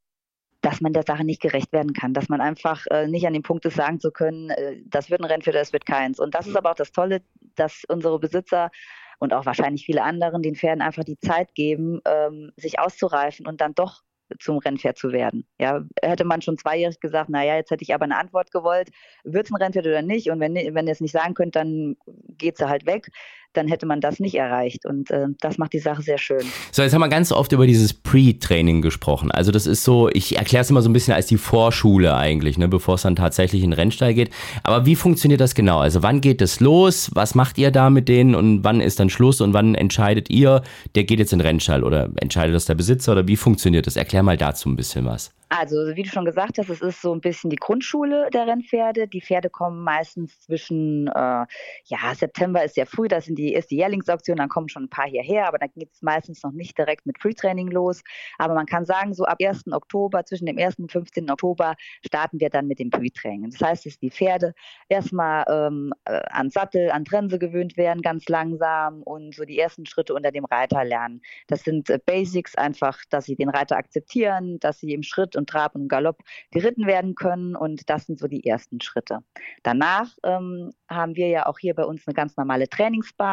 [0.61, 3.43] dass man der Sache nicht gerecht werden kann, dass man einfach äh, nicht an dem
[3.43, 6.19] Punkt ist, sagen zu können, äh, das wird ein Rennen für das wird keins.
[6.19, 7.21] Und das ist aber auch das Tolle,
[7.55, 8.71] dass unsere Besitzer
[9.19, 13.61] und auch wahrscheinlich viele anderen den Pferden einfach die Zeit geben, ähm, sich auszureifen und
[13.61, 14.01] dann doch
[14.39, 15.47] zum Rennpferd zu werden.
[15.59, 18.89] Ja, hätte man schon zweijährig gesagt, naja, jetzt hätte ich aber eine Antwort gewollt,
[19.23, 20.29] wird es ein Rennpferd oder nicht?
[20.29, 21.95] Und wenn, wenn ihr es nicht sagen könnt, dann
[22.37, 23.09] geht sie halt weg
[23.57, 24.85] dann hätte man das nicht erreicht.
[24.85, 26.41] Und äh, das macht die Sache sehr schön.
[26.71, 29.31] So, jetzt haben wir ganz oft über dieses Pre-Training gesprochen.
[29.31, 32.57] Also das ist so, ich erkläre es immer so ein bisschen als die Vorschule eigentlich,
[32.57, 34.29] ne, bevor es dann tatsächlich in den Rennstall geht.
[34.63, 35.79] Aber wie funktioniert das genau?
[35.79, 37.11] Also wann geht es los?
[37.13, 38.35] Was macht ihr da mit denen?
[38.35, 39.41] Und wann ist dann Schluss?
[39.41, 40.61] Und wann entscheidet ihr,
[40.95, 41.83] der geht jetzt in den Rennstall?
[41.83, 43.13] Oder entscheidet das der Besitzer?
[43.13, 43.95] Oder wie funktioniert das?
[43.95, 45.31] Erklär mal dazu ein bisschen was.
[45.49, 49.07] Also, wie du schon gesagt hast, es ist so ein bisschen die Grundschule der Rennpferde.
[49.07, 51.45] Die Pferde kommen meistens zwischen, äh,
[51.85, 54.89] ja, September ist ja früh, das sind die, ist die Jährlingsauktion, dann kommen schon ein
[54.89, 58.03] paar hierher, aber dann geht es meistens noch nicht direkt mit Free-Training los.
[58.37, 59.71] Aber man kann sagen, so ab 1.
[59.71, 60.79] Oktober, zwischen dem 1.
[60.79, 61.29] und 15.
[61.29, 61.75] Oktober
[62.05, 63.51] starten wir dann mit dem Free-Training.
[63.51, 64.53] Das heißt, dass die Pferde
[64.89, 69.85] erstmal ähm, äh, an Sattel, an Trense gewöhnt werden, ganz langsam und so die ersten
[69.85, 71.21] Schritte unter dem Reiter lernen.
[71.47, 75.49] Das sind äh, Basics einfach, dass sie den Reiter akzeptieren, dass sie im Schritt und
[75.49, 76.19] Trab und Galopp
[76.51, 77.55] geritten werden können.
[77.55, 79.19] Und das sind so die ersten Schritte.
[79.63, 83.25] Danach ähm, haben wir ja auch hier bei uns eine ganz normale Trainingsbahn,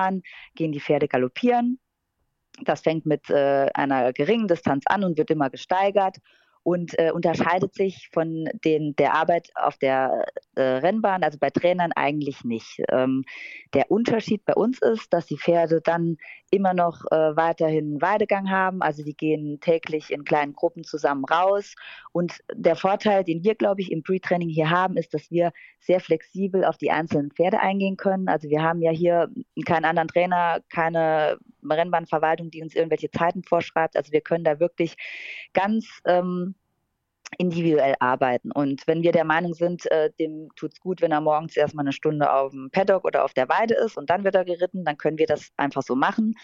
[0.54, 1.78] gehen die Pferde galoppieren.
[2.64, 6.18] Das fängt mit äh, einer geringen Distanz an und wird immer gesteigert
[6.62, 11.92] und äh, unterscheidet sich von den, der Arbeit auf der äh, Rennbahn, also bei Trainern
[11.92, 12.80] eigentlich nicht.
[12.90, 13.24] Ähm,
[13.74, 16.16] der Unterschied bei uns ist, dass die Pferde dann
[16.50, 21.74] immer noch äh, weiterhin Weidegang haben, also die gehen täglich in kleinen Gruppen zusammen raus
[22.12, 26.00] und der Vorteil, den wir, glaube ich, im Pre-Training hier haben, ist, dass wir sehr
[26.00, 28.28] flexibel auf die einzelnen Pferde eingehen können.
[28.28, 29.30] Also wir haben ja hier
[29.64, 33.96] keinen anderen Trainer, keine Rennbahnverwaltung, die uns irgendwelche Zeiten vorschreibt.
[33.96, 34.94] Also wir können da wirklich
[35.52, 36.51] ganz ähm,
[37.38, 38.52] individuell arbeiten.
[38.52, 41.84] Und wenn wir der Meinung sind, äh, dem tut es gut, wenn er morgens erstmal
[41.84, 44.84] eine Stunde auf dem Paddock oder auf der Weide ist und dann wird er geritten,
[44.84, 46.34] dann können wir das einfach so machen.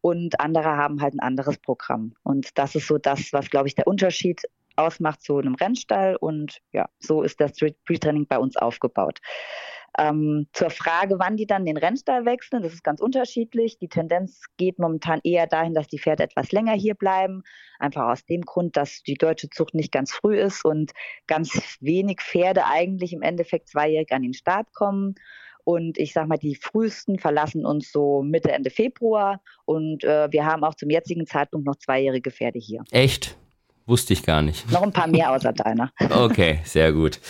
[0.00, 2.12] Und andere haben halt ein anderes Programm.
[2.22, 4.42] Und das ist so das, was, glaube ich, der Unterschied
[4.76, 6.16] ausmacht zu einem Rennstall.
[6.16, 9.20] Und ja, so ist das Pre-Training bei uns aufgebaut.
[9.96, 13.78] Ähm, zur Frage, wann die dann den Rennstall wechseln, das ist ganz unterschiedlich.
[13.78, 17.42] Die Tendenz geht momentan eher dahin, dass die Pferde etwas länger hier bleiben.
[17.78, 20.92] Einfach aus dem Grund, dass die deutsche Zucht nicht ganz früh ist und
[21.26, 25.14] ganz wenig Pferde eigentlich im Endeffekt zweijährig an den Start kommen.
[25.62, 29.40] Und ich sage mal, die frühesten verlassen uns so Mitte, Ende Februar.
[29.64, 32.82] Und äh, wir haben auch zum jetzigen Zeitpunkt noch zweijährige Pferde hier.
[32.90, 33.38] Echt?
[33.86, 34.70] Wusste ich gar nicht.
[34.72, 35.90] Noch ein paar mehr außer deiner.
[36.08, 37.20] Okay, sehr gut.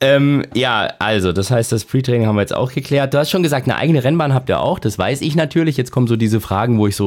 [0.00, 3.12] Ähm, ja, also, das heißt, das Pre-Training haben wir jetzt auch geklärt.
[3.12, 4.78] Du hast schon gesagt, eine eigene Rennbahn habt ihr auch.
[4.78, 5.76] Das weiß ich natürlich.
[5.76, 7.04] Jetzt kommen so diese Fragen, wo ich so,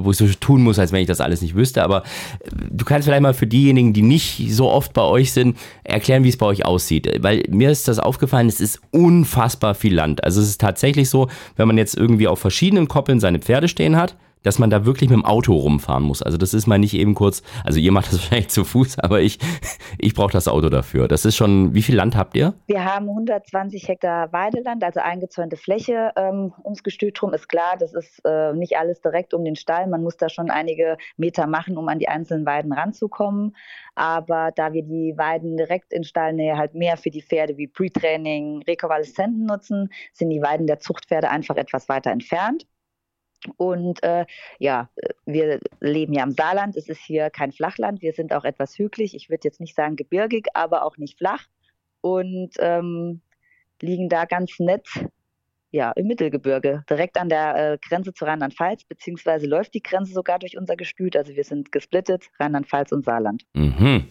[0.00, 1.84] wo ich so tun muss, als wenn ich das alles nicht wüsste.
[1.84, 2.02] Aber
[2.40, 6.24] äh, du kannst vielleicht mal für diejenigen, die nicht so oft bei euch sind, erklären,
[6.24, 7.08] wie es bei euch aussieht.
[7.20, 10.24] Weil mir ist das aufgefallen, es ist unfassbar viel Land.
[10.24, 13.94] Also, es ist tatsächlich so, wenn man jetzt irgendwie auf verschiedenen Koppeln seine Pferde stehen
[13.96, 16.22] hat, dass man da wirklich mit dem Auto rumfahren muss.
[16.22, 19.20] Also das ist mal nicht eben kurz, also ihr macht das wahrscheinlich zu Fuß, aber
[19.20, 19.38] ich,
[19.98, 21.08] ich brauche das Auto dafür.
[21.08, 22.54] Das ist schon, wie viel Land habt ihr?
[22.66, 27.32] Wir haben 120 Hektar Weideland, also eingezäunte Fläche ähm, ums Gestüt rum.
[27.32, 29.86] Ist klar, das ist äh, nicht alles direkt um den Stall.
[29.88, 33.56] Man muss da schon einige Meter machen, um an die einzelnen Weiden ranzukommen.
[33.94, 38.62] Aber da wir die Weiden direkt in Stallnähe halt mehr für die Pferde wie Pre-Training,
[38.66, 42.66] Rekonvaleszenten nutzen, sind die Weiden der Zuchtpferde einfach etwas weiter entfernt.
[43.56, 44.26] Und äh,
[44.58, 44.90] ja,
[45.26, 46.76] wir leben ja im Saarland.
[46.76, 48.02] Es ist hier kein Flachland.
[48.02, 49.14] Wir sind auch etwas hügelig.
[49.14, 51.46] Ich würde jetzt nicht sagen gebirgig, aber auch nicht flach.
[52.00, 53.20] Und ähm,
[53.80, 54.86] liegen da ganz nett
[55.74, 60.38] ja, im Mittelgebirge, direkt an der äh, Grenze zu Rheinland-Pfalz, beziehungsweise läuft die Grenze sogar
[60.38, 61.16] durch unser Gestüt.
[61.16, 63.42] Also wir sind gesplittet, Rheinland-Pfalz und Saarland.
[63.54, 64.04] Mhm.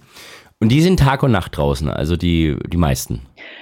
[0.60, 3.22] Und die sind Tag und Nacht draußen, also die, die meisten.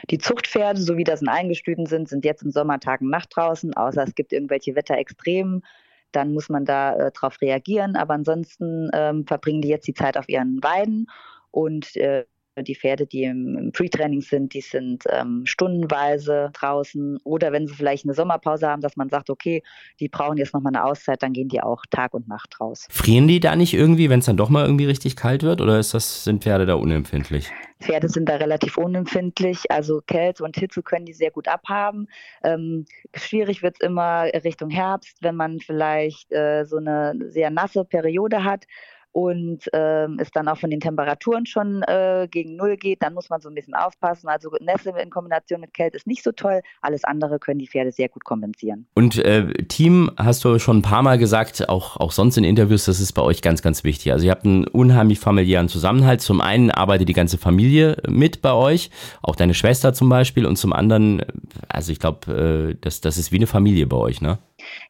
[0.09, 3.29] Die Zuchtpferde, so wie das in Eingestüten sind, sind jetzt im Sommer Tag und Nacht
[3.35, 5.61] draußen, außer es gibt irgendwelche Wetterextremen.
[6.11, 7.95] Dann muss man da äh, drauf reagieren.
[7.95, 11.05] Aber ansonsten ähm, verbringen die jetzt die Zeit auf ihren Weiden
[11.51, 12.25] und äh,
[12.57, 17.17] die Pferde, die im, im Pre-Training sind, die sind ähm, stundenweise draußen.
[17.23, 19.63] Oder wenn sie vielleicht eine Sommerpause haben, dass man sagt, okay,
[19.99, 22.87] die brauchen jetzt nochmal eine Auszeit, dann gehen die auch Tag und Nacht raus.
[22.89, 25.61] Frieren die da nicht irgendwie, wenn es dann doch mal irgendwie richtig kalt wird?
[25.61, 27.49] Oder ist das, sind Pferde da unempfindlich?
[27.79, 29.69] Pferde sind da relativ unempfindlich.
[29.69, 32.07] Also Kälte und Hitze können die sehr gut abhaben.
[32.43, 37.83] Ähm, schwierig wird es immer Richtung Herbst, wenn man vielleicht äh, so eine sehr nasse
[37.83, 38.65] Periode hat
[39.11, 43.29] und ähm, es dann auch von den Temperaturen schon äh, gegen Null geht, dann muss
[43.29, 44.29] man so ein bisschen aufpassen.
[44.29, 46.61] Also Nässe in Kombination mit Kälte ist nicht so toll.
[46.81, 48.87] Alles andere können die Pferde sehr gut kompensieren.
[48.93, 52.85] Und äh, Team hast du schon ein paar Mal gesagt, auch, auch sonst in Interviews,
[52.85, 54.11] das ist bei euch ganz, ganz wichtig.
[54.11, 56.21] Also ihr habt einen unheimlich familiären Zusammenhalt.
[56.21, 58.89] Zum einen arbeitet die ganze Familie mit bei euch,
[59.21, 61.23] auch deine Schwester zum Beispiel, und zum anderen,
[61.67, 64.39] also ich glaube, äh, das, das ist wie eine Familie bei euch, ne?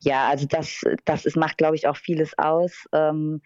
[0.01, 2.87] Ja, also das, das ist, macht, glaube ich, auch vieles aus.
[2.91, 3.41] Ähm,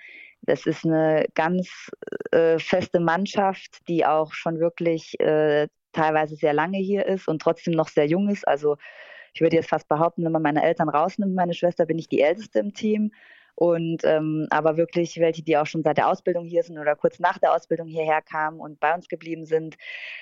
[0.45, 1.91] das ist eine ganz
[2.31, 7.73] äh, feste Mannschaft, die auch schon wirklich äh, teilweise sehr lange hier ist und trotzdem
[7.73, 8.47] noch sehr jung ist.
[8.47, 8.77] Also
[9.33, 12.21] ich würde jetzt fast behaupten, wenn man meine Eltern rausnimmt, meine Schwester, bin ich die
[12.21, 13.11] Älteste im Team.
[13.55, 17.19] Und ähm, aber wirklich welche, die auch schon seit der Ausbildung hier sind oder kurz
[17.19, 19.75] nach der Ausbildung hierher kamen und bei uns geblieben sind.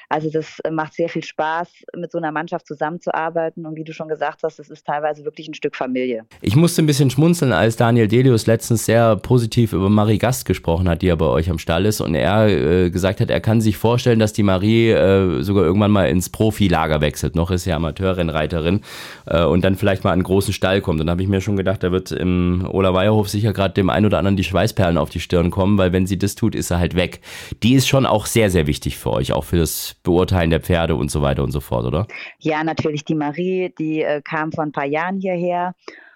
[0.07, 3.65] Also das macht sehr viel Spaß, mit so einer Mannschaft zusammenzuarbeiten.
[3.65, 6.25] Und wie du schon gesagt hast, das ist teilweise wirklich ein Stück Familie.
[6.41, 10.87] Ich musste ein bisschen schmunzeln, als Daniel Delius letztens sehr positiv über Marie Gast gesprochen
[10.87, 12.01] hat, die ja bei euch am Stall ist.
[12.01, 15.91] Und er äh, gesagt hat, er kann sich vorstellen, dass die Marie äh, sogar irgendwann
[15.91, 17.35] mal ins Profilager wechselt.
[17.35, 18.81] Noch ist sie Amateurrennreiterin
[19.25, 20.99] äh, und dann vielleicht mal an einen großen Stall kommt.
[21.01, 23.73] Und da habe ich mir schon gedacht, da wird im Ola Weierhof Bahnhof sicher gerade
[23.73, 26.55] dem einen oder anderen die Schweißperlen auf die Stirn kommen, weil wenn sie das tut,
[26.55, 27.21] ist er halt weg.
[27.63, 30.95] Die ist schon auch sehr, sehr wichtig für euch, auch für das Beurteilen der Pferde
[30.95, 32.07] und so weiter und so fort, oder?
[32.39, 33.05] Ja, natürlich.
[33.05, 35.73] Die Marie, die äh, kam vor ein paar Jahren hierher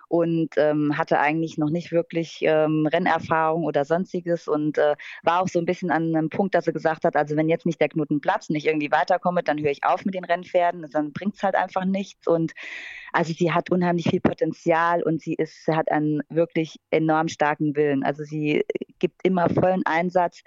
[0.10, 5.48] und ähm, hatte eigentlich noch nicht wirklich ähm, Rennerfahrung oder sonstiges und äh, war auch
[5.48, 7.89] so ein bisschen an einem Punkt, dass sie gesagt hat, also wenn jetzt nicht der
[7.89, 11.36] Knoten platzt und ich irgendwie weiterkomme, dann höre ich auf mit den Rennpferden, dann bringt
[11.36, 12.54] es halt einfach nichts und
[13.12, 17.76] also sie hat unheimlich viel Potenzial und sie ist, sie hat einen wirklich enorm starken
[17.76, 18.04] Willen.
[18.04, 18.63] Also sie
[19.00, 20.41] gibt immer vollen Einsatz.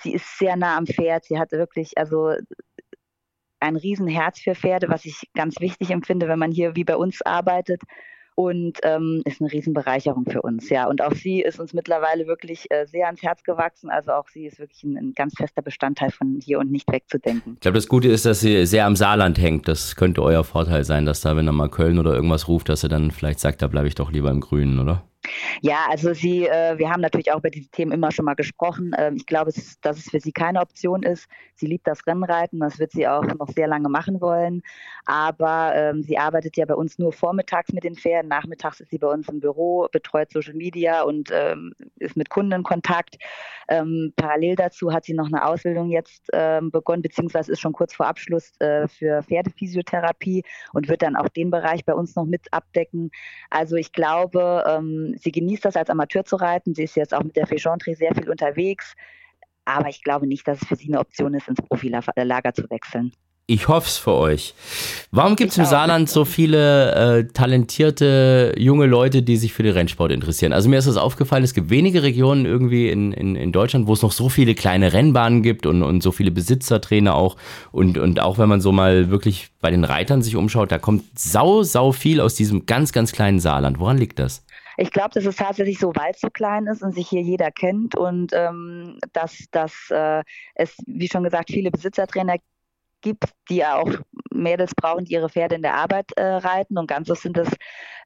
[0.00, 1.24] Sie ist sehr nah am Pferd.
[1.24, 2.34] Sie hat wirklich, also
[3.60, 7.22] ein Riesenherz für Pferde, was ich ganz wichtig empfinde, wenn man hier wie bei uns
[7.22, 7.82] arbeitet
[8.38, 10.68] und ähm, ist eine Riesenbereicherung für uns.
[10.68, 13.90] Ja, und auch sie ist uns mittlerweile wirklich äh, sehr ans Herz gewachsen.
[13.90, 17.54] Also auch sie ist wirklich ein, ein, ganz fester Bestandteil von hier und nicht wegzudenken.
[17.54, 19.66] Ich glaube, das Gute ist, dass sie sehr am Saarland hängt.
[19.66, 22.84] Das könnte euer Vorteil sein, dass da, wenn er mal Köln oder irgendwas ruft, dass
[22.84, 25.02] er dann vielleicht sagt, da bleibe ich doch lieber im Grünen, oder?
[25.60, 28.92] Ja, also sie, äh, wir haben natürlich auch über diese Themen immer schon mal gesprochen.
[28.96, 31.26] Ähm, ich glaube, es, dass es für sie keine Option ist.
[31.54, 34.62] Sie liebt das Rennreiten, das wird sie auch noch sehr lange machen wollen.
[35.06, 38.28] Aber ähm, sie arbeitet ja bei uns nur vormittags mit den Pferden.
[38.28, 42.52] Nachmittags ist sie bei uns im Büro, betreut Social Media und ähm, ist mit Kunden
[42.52, 43.16] in Kontakt.
[43.68, 47.94] Ähm, parallel dazu hat sie noch eine Ausbildung jetzt ähm, begonnen, beziehungsweise ist schon kurz
[47.94, 52.52] vor Abschluss äh, für Pferdephysiotherapie und wird dann auch den Bereich bei uns noch mit
[52.52, 53.10] abdecken.
[53.50, 56.74] Also ich glaube, ähm, sie genießt das als Amateur zu reiten.
[56.74, 58.94] Sie ist jetzt auch mit der Féchanterie sehr viel unterwegs.
[59.64, 63.12] Aber ich glaube nicht, dass es für sie eine Option ist, ins Profilager zu wechseln.
[63.50, 64.52] Ich hoffe es für euch.
[65.10, 69.72] Warum gibt es im Saarland so viele äh, talentierte junge Leute, die sich für den
[69.72, 70.52] Rennsport interessieren?
[70.52, 73.94] Also mir ist das aufgefallen, es gibt wenige Regionen irgendwie in, in, in Deutschland, wo
[73.94, 77.38] es noch so viele kleine Rennbahnen gibt und, und so viele Besitzertrainer auch.
[77.72, 81.04] Und, und auch wenn man so mal wirklich bei den Reitern sich umschaut, da kommt
[81.18, 83.80] sau, sau viel aus diesem ganz, ganz kleinen Saarland.
[83.80, 84.44] Woran liegt das?
[84.80, 87.50] Ich glaube, dass es tatsächlich so, weil es so klein ist und sich hier jeder
[87.50, 90.22] kennt und ähm, dass, dass äh,
[90.54, 92.36] es, wie schon gesagt, viele Besitzertrainer
[93.00, 93.92] gibt, die ja auch
[94.30, 96.78] Mädels brauchen, die ihre Pferde in der Arbeit äh, reiten.
[96.78, 97.48] Und ganz oft sind es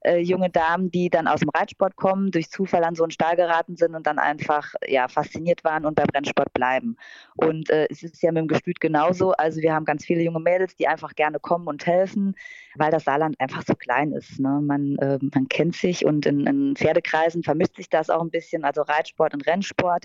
[0.05, 3.37] äh, junge Damen, die dann aus dem Reitsport kommen, durch Zufall an so einen Stall
[3.37, 6.97] geraten sind und dann einfach ja, fasziniert waren und beim Rennsport bleiben.
[7.37, 9.33] Und äh, es ist ja mit dem Gestüt genauso.
[9.33, 12.35] Also wir haben ganz viele junge Mädels, die einfach gerne kommen und helfen,
[12.77, 14.41] weil das Saarland einfach so klein ist.
[14.41, 14.61] Ne?
[14.63, 18.65] Man, äh, man kennt sich und in, in Pferdekreisen vermisst sich das auch ein bisschen,
[18.65, 20.05] also Reitsport und Rennsport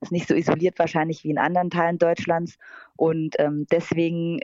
[0.00, 2.58] ist nicht so isoliert wahrscheinlich wie in anderen Teilen Deutschlands.
[2.96, 4.40] Und ähm, deswegen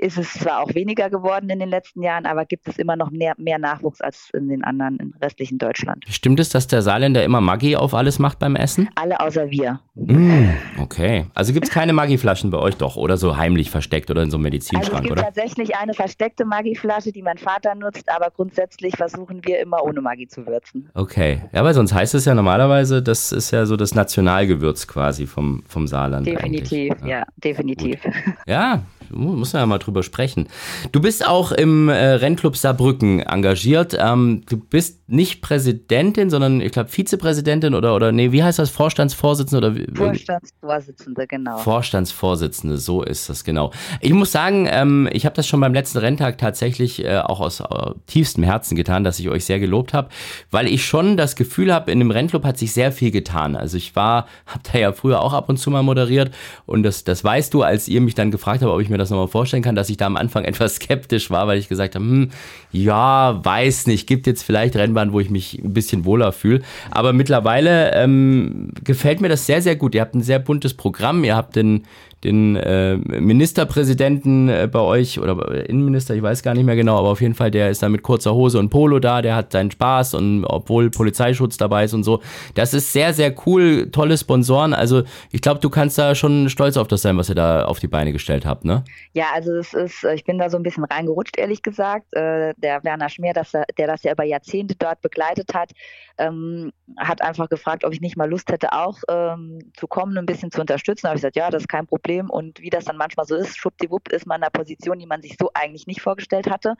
[0.00, 3.10] ist es zwar auch weniger geworden in den letzten Jahren, aber gibt es immer noch
[3.10, 6.04] mehr, mehr Nachwuchs als in den anderen im restlichen Deutschland.
[6.08, 8.88] Stimmt es, dass der Saarländer immer Maggi auf alles macht beim Essen?
[8.94, 9.80] Alle außer wir.
[9.94, 11.26] Mm, okay.
[11.34, 14.38] Also gibt es keine Maggi-Flaschen bei euch doch oder so heimlich versteckt oder in so
[14.38, 15.22] einem Medizinschrank, also es gibt oder?
[15.22, 20.26] tatsächlich eine versteckte Maggi-Flasche, die mein Vater nutzt, aber grundsätzlich versuchen wir immer ohne Maggi
[20.28, 20.88] zu würzen.
[20.94, 21.42] Okay.
[21.52, 25.62] Ja, weil sonst heißt es ja normalerweise, das ist ja so das Nationalgewürz quasi vom,
[25.68, 26.26] vom Saarland.
[26.26, 28.02] Definitiv, ja, ja, definitiv.
[28.02, 28.14] Gut.
[28.46, 28.82] Ja,
[29.12, 30.48] muss man ja mal drüber sprechen.
[30.92, 33.96] Du bist auch im äh, Rennclub Saarbrücken engagiert.
[33.98, 38.70] Ähm, du bist nicht Präsidentin, sondern ich glaube Vizepräsidentin oder, oder nee, wie heißt das?
[38.70, 41.58] Vorstandsvorsitzende oder Vorstandsvorsitzende, genau.
[41.58, 43.72] Vorstandsvorsitzende, so ist das genau.
[44.00, 47.60] Ich muss sagen, ähm, ich habe das schon beim letzten Renntag tatsächlich äh, auch aus
[47.60, 47.64] äh,
[48.06, 50.08] tiefstem Herzen getan, dass ich euch sehr gelobt habe,
[50.50, 53.56] weil ich schon das Gefühl habe, in dem Rennclub hat sich sehr viel getan.
[53.56, 56.32] Also ich war, habe da ja früher auch ab und zu mal moderiert
[56.66, 59.10] und das, das weißt du, als ihr mich dann gefragt habt, ob ich mir das
[59.10, 62.04] nochmal vorstellen kann, dass ich da am Anfang etwas skeptisch war, weil ich gesagt habe,
[62.04, 62.30] hm,
[62.72, 66.62] ja, weiß nicht, gibt jetzt vielleicht Rennbahn, wo ich mich ein bisschen wohler fühle.
[66.90, 69.94] Aber mittlerweile ähm, gefällt mir das sehr, sehr gut.
[69.94, 71.84] Ihr habt ein sehr buntes Programm, ihr habt den
[72.24, 77.08] den äh, Ministerpräsidenten äh, bei euch oder Innenminister, ich weiß gar nicht mehr genau, aber
[77.08, 79.70] auf jeden Fall, der ist da mit kurzer Hose und Polo da, der hat seinen
[79.70, 82.20] Spaß und obwohl Polizeischutz dabei ist und so.
[82.54, 84.74] Das ist sehr, sehr cool, tolle Sponsoren.
[84.74, 87.80] Also ich glaube, du kannst da schon stolz auf das sein, was ihr da auf
[87.80, 88.84] die Beine gestellt habt, ne?
[89.14, 92.12] Ja, also es ist, ich bin da so ein bisschen reingerutscht, ehrlich gesagt.
[92.12, 95.72] Äh, der Werner Schmier, das, der das ja über Jahrzehnte dort begleitet hat,
[96.20, 100.26] ähm, hat einfach gefragt, ob ich nicht mal Lust hätte, auch ähm, zu kommen, ein
[100.26, 101.02] bisschen zu unterstützen.
[101.02, 102.30] Da habe ich gesagt, ja, das ist kein Problem.
[102.30, 105.22] Und wie das dann manchmal so ist, schwuppdiwupp ist man in einer Position, die man
[105.22, 106.76] sich so eigentlich nicht vorgestellt hatte.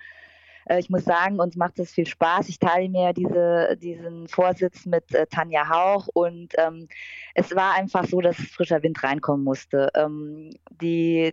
[0.66, 2.48] Äh, ich muss sagen, uns macht es viel Spaß.
[2.48, 6.88] Ich teile mir diese, diesen Vorsitz mit äh, Tanja Hauch und ähm,
[7.35, 9.90] es war einfach so, dass frischer Wind reinkommen musste.
[9.94, 10.50] Ähm,
[10.81, 11.33] die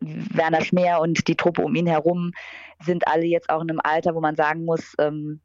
[0.00, 2.32] Werner Schmer und die Truppe um ihn herum
[2.80, 5.40] sind alle jetzt auch in einem Alter, wo man sagen muss, ähm,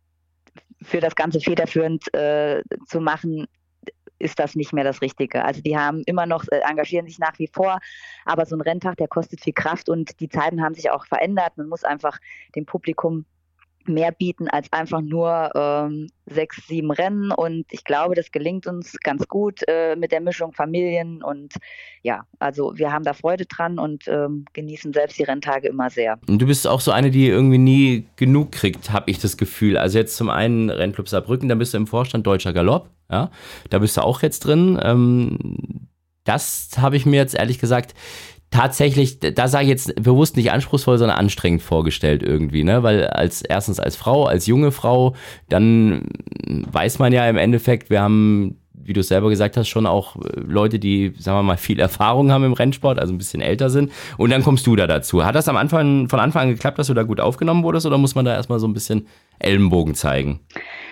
[0.81, 3.47] für das Ganze federführend äh, zu machen,
[4.19, 5.45] ist das nicht mehr das Richtige.
[5.45, 7.79] Also die haben immer noch, äh, engagieren sich nach wie vor,
[8.25, 11.57] aber so ein Renntag, der kostet viel Kraft und die Zeiten haben sich auch verändert.
[11.57, 12.17] Man muss einfach
[12.55, 13.25] dem Publikum
[13.87, 17.31] mehr bieten als einfach nur ähm, sechs, sieben Rennen.
[17.31, 21.23] Und ich glaube, das gelingt uns ganz gut äh, mit der Mischung Familien.
[21.23, 21.53] Und
[22.03, 26.19] ja, also wir haben da Freude dran und ähm, genießen selbst die Renntage immer sehr.
[26.27, 29.77] Und du bist auch so eine, die irgendwie nie genug kriegt, habe ich das Gefühl.
[29.77, 32.89] Also jetzt zum einen Rennclub Saarbrücken, da bist du im Vorstand Deutscher Galopp.
[33.09, 33.31] Ja,
[33.69, 34.77] da bist du auch jetzt drin.
[34.81, 35.87] Ähm,
[36.25, 37.93] das habe ich mir jetzt ehrlich gesagt
[38.51, 42.83] tatsächlich, da sage ich jetzt bewusst nicht anspruchsvoll, sondern anstrengend vorgestellt irgendwie, ne?
[42.83, 45.15] Weil als erstens als Frau, als junge Frau,
[45.49, 46.09] dann
[46.47, 50.15] weiß man ja im Endeffekt, wir haben wie du es selber gesagt hast, schon auch
[50.15, 53.69] äh, Leute, die, sagen wir mal, viel Erfahrung haben im Rennsport, also ein bisschen älter
[53.69, 53.91] sind.
[54.17, 55.25] Und dann kommst du da dazu.
[55.25, 57.97] Hat das am Anfang, von Anfang an geklappt, dass du da gut aufgenommen wurdest oder
[57.97, 59.07] muss man da erstmal so ein bisschen
[59.39, 60.39] Ellenbogen zeigen?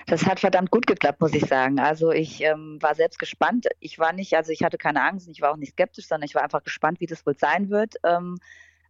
[0.08, 1.80] Das hat verdammt gut geklappt, muss ich sagen.
[1.80, 3.68] Also ich ähm, war selbst gespannt.
[3.80, 6.36] Ich war nicht, also ich hatte keine Angst, ich war auch nicht skeptisch, sondern ich
[6.36, 7.96] war einfach gespannt, wie das wohl sein wird.
[8.04, 8.38] Ähm,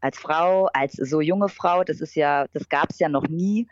[0.01, 3.67] als Frau, als so junge Frau, das ist ja, das gab es ja noch nie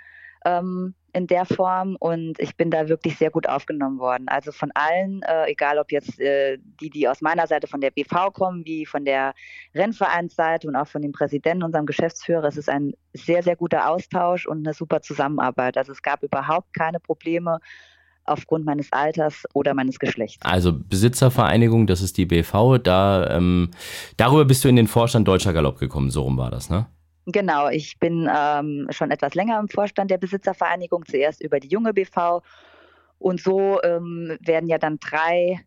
[0.46, 4.28] ähm, in der Form und ich bin da wirklich sehr gut aufgenommen worden.
[4.28, 7.92] Also von allen, äh, egal ob jetzt äh, die, die aus meiner Seite von der
[7.92, 9.34] BV kommen, wie von der
[9.76, 14.48] Rennvereinsseite und auch von dem Präsidenten, unserem Geschäftsführer, es ist ein sehr, sehr guter Austausch
[14.48, 15.78] und eine super Zusammenarbeit.
[15.78, 17.60] Also es gab überhaupt keine Probleme
[18.26, 20.44] aufgrund meines Alters oder meines Geschlechts.
[20.44, 23.70] Also Besitzervereinigung, das ist die BV, da ähm,
[24.18, 26.88] darüber bist du in den Vorstand Deutscher Galopp gekommen, so rum war das, ne?
[27.26, 31.94] Genau, ich bin ähm, schon etwas länger im Vorstand der Besitzervereinigung, zuerst über die junge
[31.94, 32.42] BV.
[33.20, 35.62] Und so ähm, werden ja dann drei,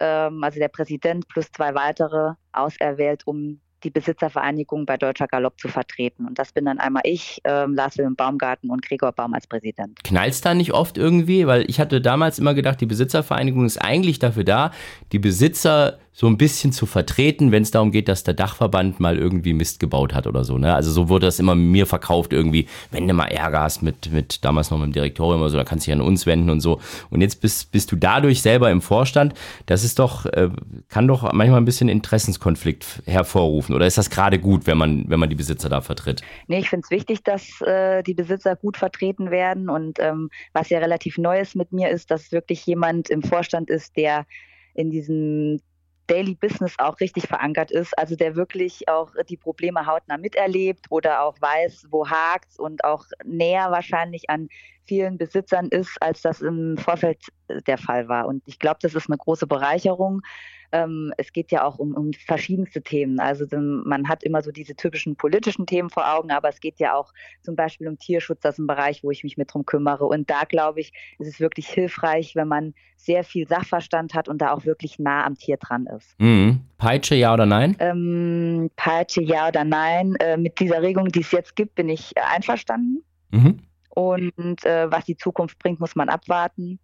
[0.00, 5.68] ähm, also der Präsident plus zwei weitere, auserwählt, um die Besitzervereinigung bei Deutscher Galopp zu
[5.68, 6.26] vertreten.
[6.26, 10.02] Und das bin dann einmal ich, ähm, Lars Wilhelm Baumgarten und Gregor Baum als Präsident.
[10.02, 11.46] Knallst da nicht oft irgendwie?
[11.46, 14.72] Weil ich hatte damals immer gedacht, die Besitzervereinigung ist eigentlich dafür da,
[15.12, 19.18] die Besitzer so ein bisschen zu vertreten, wenn es darum geht, dass der Dachverband mal
[19.18, 20.58] irgendwie Mist gebaut hat oder so.
[20.58, 20.74] Ne?
[20.74, 24.44] Also so wurde das immer mir verkauft irgendwie, wenn du mal Ärger hast mit, mit
[24.44, 26.60] damals noch mit dem Direktorium oder so, da kannst du dich an uns wenden und
[26.60, 26.80] so.
[27.10, 29.34] Und jetzt bist, bist du dadurch selber im Vorstand.
[29.66, 30.50] Das ist doch, äh,
[30.88, 33.74] kann doch manchmal ein bisschen Interessenskonflikt hervorrufen.
[33.74, 36.22] Oder ist das gerade gut, wenn man, wenn man die Besitzer da vertritt?
[36.48, 39.68] Nee, ich finde es wichtig, dass äh, die Besitzer gut vertreten werden.
[39.70, 43.70] Und ähm, was ja relativ neu ist mit mir, ist, dass wirklich jemand im Vorstand
[43.70, 44.26] ist, der
[44.74, 45.60] in diesem
[46.08, 51.22] Daily Business auch richtig verankert ist, also der wirklich auch die Probleme hautnah miterlebt oder
[51.22, 54.48] auch weiß, wo hakt und auch näher wahrscheinlich an
[54.84, 57.20] vielen Besitzern ist, als das im Vorfeld
[57.66, 58.26] der Fall war.
[58.26, 60.22] Und ich glaube, das ist eine große Bereicherung,
[60.72, 63.20] ähm, es geht ja auch um, um verschiedenste Themen.
[63.20, 66.94] Also man hat immer so diese typischen politischen Themen vor Augen, aber es geht ja
[66.94, 70.04] auch zum Beispiel um Tierschutz, das ist ein Bereich, wo ich mich mit drum kümmere.
[70.04, 74.38] Und da glaube ich, ist es wirklich hilfreich, wenn man sehr viel Sachverstand hat und
[74.38, 76.14] da auch wirklich nah am Tier dran ist.
[76.18, 76.60] Mhm.
[76.76, 77.76] Peitsche, ja oder nein?
[77.78, 80.16] Ähm, Peitsche, ja oder nein.
[80.16, 83.02] Äh, mit dieser Regelung, die es jetzt gibt, bin ich einverstanden.
[83.30, 83.60] Mhm.
[83.90, 86.78] Und äh, was die Zukunft bringt, muss man abwarten,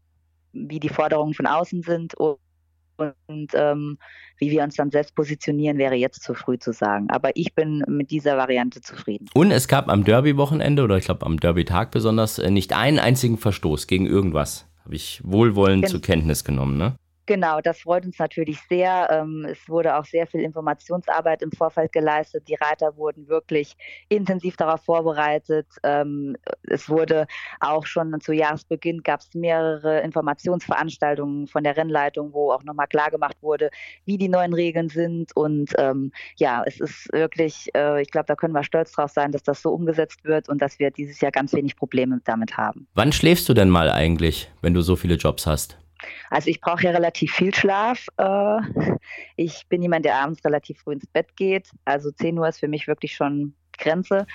[0.53, 2.39] wie die Forderungen von außen sind und,
[2.97, 3.99] und ähm,
[4.39, 7.09] wie wir uns dann selbst positionieren, wäre jetzt zu früh zu sagen.
[7.11, 9.29] Aber ich bin mit dieser Variante zufrieden.
[9.35, 13.39] Und es gab am Derby-Wochenende oder ich glaube am Derby-Tag besonders äh, nicht einen einzigen
[13.39, 14.67] Verstoß gegen irgendwas.
[14.85, 16.97] Habe ich wohlwollend Gen zur Kenntnis genommen, ne?
[17.27, 19.09] Genau, das freut uns natürlich sehr.
[19.11, 22.47] Ähm, es wurde auch sehr viel Informationsarbeit im Vorfeld geleistet.
[22.49, 23.75] Die Reiter wurden wirklich
[24.09, 25.67] intensiv darauf vorbereitet.
[25.83, 27.27] Ähm, es wurde
[27.61, 33.11] auch schon zu Jahresbeginn gab es mehrere Informationsveranstaltungen von der Rennleitung, wo auch nochmal klar
[33.11, 33.71] gemacht wurde,
[34.05, 35.35] wie die neuen Regeln sind.
[35.35, 39.33] Und ähm, ja, es ist wirklich, äh, ich glaube, da können wir stolz drauf sein,
[39.33, 42.87] dass das so umgesetzt wird und dass wir dieses Jahr ganz wenig Probleme damit haben.
[42.95, 45.79] Wann schläfst du denn mal eigentlich, wenn du so viele Jobs hast?
[46.31, 48.07] Also ich brauche ja relativ viel Schlaf.
[48.17, 48.61] Äh,
[49.37, 51.71] ich bin jemand, der abends relativ früh ins Bett geht.
[51.85, 54.27] Also 10 Uhr ist für mich wirklich schon Grenze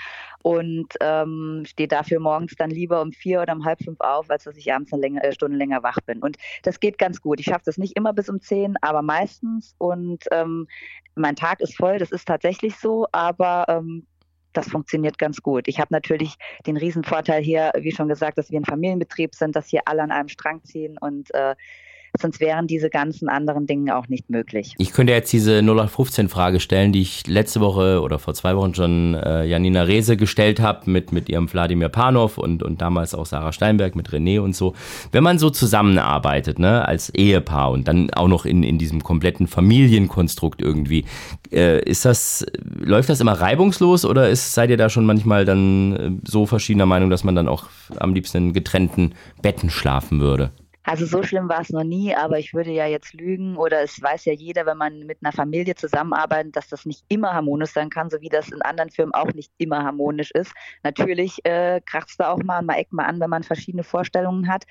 [0.42, 4.44] und ähm, stehe dafür morgens dann lieber um vier oder um halb fünf auf, als
[4.46, 6.20] dass ich abends eine länger, äh, Stunde länger wach bin.
[6.20, 7.40] Und das geht ganz gut.
[7.40, 9.76] Ich schaffe das nicht immer bis um zehn, aber meistens.
[9.78, 10.68] Und ähm,
[11.16, 14.06] mein Tag ist voll, das ist tatsächlich so, aber ähm,
[14.54, 15.68] das funktioniert ganz gut.
[15.68, 16.36] Ich habe natürlich
[16.66, 20.12] den Riesenvorteil hier, wie schon gesagt, dass wir ein Familienbetrieb sind, dass hier alle an
[20.12, 21.56] einem Strang ziehen und äh,
[22.22, 24.74] sonst wären diese ganzen anderen Dinge auch nicht möglich.
[24.78, 29.16] Ich könnte jetzt diese 0815-Frage stellen, die ich letzte Woche oder vor zwei Wochen schon
[29.16, 33.52] äh, Janina Rehse gestellt habe mit, mit ihrem Wladimir Panov und, und damals auch Sarah
[33.52, 34.74] Steinberg mit René und so.
[35.12, 39.48] Wenn man so zusammenarbeitet, ne, als Ehepaar und dann auch noch in, in diesem kompletten
[39.48, 41.06] Familienkonstrukt irgendwie,
[41.52, 42.46] äh, ist das,
[42.80, 46.86] läuft das immer reibungslos oder ist, seid ihr da schon manchmal dann äh, so verschiedener
[46.86, 47.66] Meinung, dass man dann auch
[47.98, 50.52] am liebsten in getrennten Betten schlafen würde?
[50.90, 54.02] Also so schlimm war es noch nie, aber ich würde ja jetzt lügen oder es
[54.02, 57.92] weiß ja jeder, wenn man mit einer Familie zusammenarbeitet, dass das nicht immer harmonisch sein
[57.92, 60.52] kann, so wie das in anderen Firmen auch nicht immer harmonisch ist.
[60.82, 64.48] Natürlich äh, kracht es da auch mal, mal eckt mal an, wenn man verschiedene Vorstellungen
[64.48, 64.66] hat.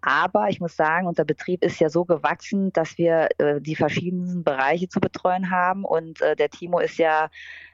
[0.00, 4.44] Aber ich muss sagen, unser Betrieb ist ja so gewachsen, dass wir äh, die verschiedenen
[4.44, 5.84] Bereiche zu betreuen haben.
[5.84, 7.30] Und äh, der Timo ist ja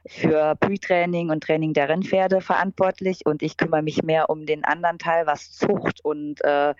[0.07, 3.27] für Pre-Training und Training der Rennpferde verantwortlich.
[3.27, 6.73] Und ich kümmere mich mehr um den anderen Teil, was Zucht und äh,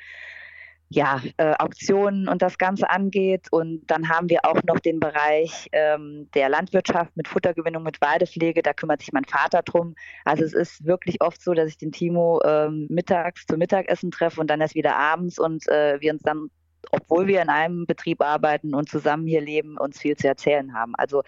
[0.89, 3.49] ja, äh, Auktionen und das Ganze angeht.
[3.51, 8.63] Und dann haben wir auch noch den Bereich ähm, der Landwirtschaft mit Futtergewinnung, mit Weidepflege.
[8.63, 9.95] Da kümmert sich mein Vater drum.
[10.25, 14.41] Also es ist wirklich oft so, dass ich den Timo ähm, mittags zum Mittagessen treffe
[14.41, 16.49] und dann erst wieder abends und äh, wir uns dann,
[16.91, 20.95] obwohl wir in einem Betrieb arbeiten und zusammen hier leben, uns viel zu erzählen haben.
[20.97, 21.23] Also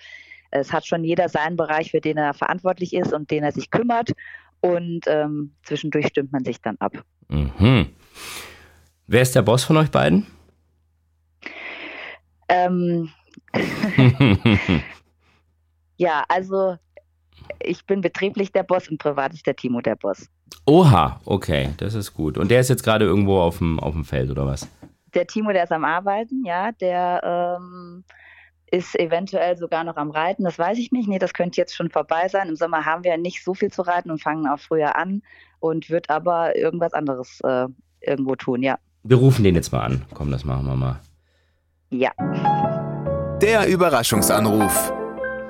[0.50, 3.70] es hat schon jeder seinen Bereich, für den er verantwortlich ist und den er sich
[3.70, 4.12] kümmert.
[4.60, 6.92] Und ähm, zwischendurch stimmt man sich dann ab.
[7.28, 7.90] Mhm.
[9.08, 10.26] Wer ist der Boss von euch beiden?
[12.48, 13.10] Ähm,
[15.96, 16.76] ja, also
[17.60, 20.28] ich bin betrieblich der Boss und privat ist der Timo der Boss.
[20.66, 22.36] Oha, okay, das ist gut.
[22.36, 24.68] Und der ist jetzt gerade irgendwo auf dem, auf dem Feld oder was?
[25.14, 28.04] Der Timo, der ist am Arbeiten, ja, der ähm,
[28.72, 31.08] ist eventuell sogar noch am Reiten, das weiß ich nicht.
[31.08, 32.48] Nee, das könnte jetzt schon vorbei sein.
[32.48, 35.22] Im Sommer haben wir nicht so viel zu reiten und fangen auch früher an
[35.60, 37.68] und wird aber irgendwas anderes äh,
[38.00, 38.78] irgendwo tun, ja.
[39.08, 40.02] Wir rufen den jetzt mal an.
[40.14, 41.00] Komm, das machen wir mal.
[41.90, 42.10] Ja.
[43.40, 44.92] Der Überraschungsanruf.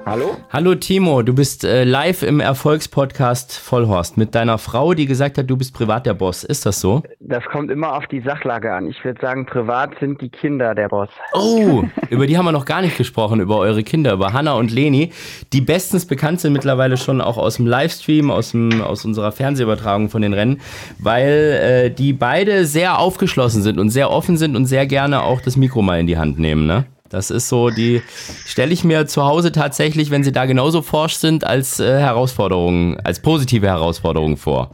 [0.08, 0.36] Hallo?
[0.50, 5.50] Hallo Timo, du bist äh, live im Erfolgspodcast Vollhorst mit deiner Frau, die gesagt hat,
[5.50, 6.44] du bist privat der Boss.
[6.44, 7.02] Ist das so?
[7.18, 8.86] Das kommt immer auf die Sachlage an.
[8.86, 11.08] Ich würde sagen, privat sind die Kinder der Boss.
[11.32, 14.70] Oh, über die haben wir noch gar nicht gesprochen, über eure Kinder, über Hanna und
[14.70, 15.10] Leni,
[15.52, 20.08] die bestens bekannt sind mittlerweile schon auch aus dem Livestream, aus, dem, aus unserer Fernsehübertragung
[20.08, 20.60] von den Rennen,
[21.00, 25.40] weil äh, die beide sehr aufgeschlossen sind und sehr offen sind und sehr gerne auch
[25.40, 26.84] das Mikro mal in die Hand nehmen, ne?
[27.08, 28.02] Das ist so, die
[28.46, 32.98] stelle ich mir zu Hause tatsächlich, wenn sie da genauso forsch sind, als äh, Herausforderung,
[33.00, 34.72] als positive Herausforderung vor.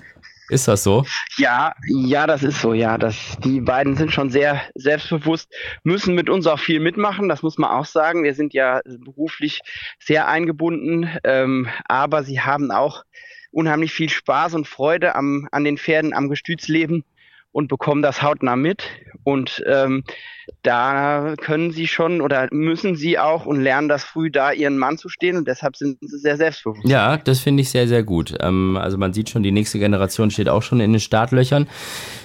[0.49, 1.07] Ist das so?
[1.39, 2.99] Ja, ja, das ist so, ja.
[2.99, 5.51] Das, die beiden sind schon sehr selbstbewusst,
[5.83, 8.23] müssen mit uns auch viel mitmachen, das muss man auch sagen.
[8.23, 9.63] Wir sind ja beruflich
[9.99, 13.05] sehr eingebunden, ähm, aber sie haben auch
[13.51, 17.05] unheimlich viel Spaß und Freude am, an den Pferden, am Gestützleben
[17.53, 18.85] und bekommen das hautnah mit.
[19.25, 20.05] Und ähm,
[20.63, 24.99] da können sie schon oder müssen sie auch und lernen das früh da ihren Mann
[24.99, 26.89] zu stehen und deshalb sind sie sehr selbstbewusst.
[26.89, 28.35] Ja, das finde ich sehr, sehr gut.
[28.41, 31.69] Ähm, also man sieht schon, die nächste Generation steht auch schon in den Startlöchern.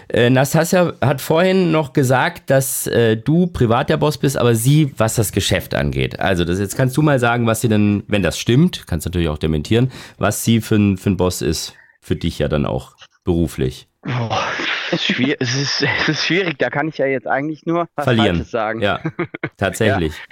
[0.09, 4.93] Äh, Nastasia hat vorhin noch gesagt, dass äh, du privat der Boss bist, aber sie,
[4.97, 6.19] was das Geschäft angeht.
[6.19, 9.09] Also das, jetzt kannst du mal sagen, was sie denn, wenn das stimmt, kannst du
[9.09, 12.95] natürlich auch dementieren, was sie für für ein Boss ist, für dich ja dann auch
[13.23, 13.87] beruflich.
[14.07, 14.47] Boah,
[14.91, 18.05] es, ist es, ist, es ist schwierig, da kann ich ja jetzt eigentlich nur was
[18.05, 18.37] Verlieren.
[18.37, 18.81] Falsches sagen.
[18.81, 19.01] Ja,
[19.57, 20.13] tatsächlich.
[20.13, 20.23] ja.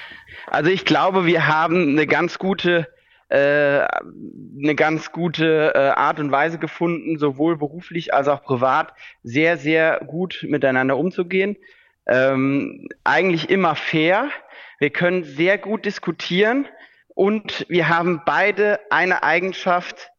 [0.47, 2.88] Also ich glaube, wir haben eine ganz gute
[3.30, 9.57] äh, eine ganz gute äh, Art und Weise gefunden, sowohl beruflich als auch privat sehr,
[9.57, 11.57] sehr gut miteinander umzugehen.
[12.05, 14.30] Ähm, eigentlich immer fair.
[14.78, 16.67] Wir können sehr gut diskutieren
[17.15, 20.11] und wir haben beide eine Eigenschaft,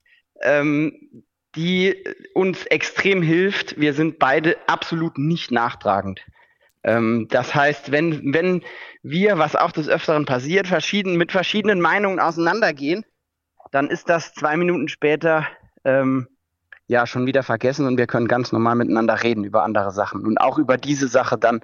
[0.43, 1.25] ähm,
[1.57, 2.05] die
[2.35, 3.81] uns extrem hilft.
[3.81, 6.21] Wir sind beide absolut nicht nachtragend.
[6.83, 8.63] Ähm, das heißt, wenn, wenn
[9.03, 13.05] wir, was auch des Öfteren passiert, verschieden, mit verschiedenen Meinungen auseinandergehen,
[13.73, 15.47] dann ist das zwei Minuten später
[15.85, 16.29] ähm,
[16.87, 20.39] ja schon wieder vergessen und wir können ganz normal miteinander reden über andere Sachen und
[20.39, 21.61] auch über diese Sache dann,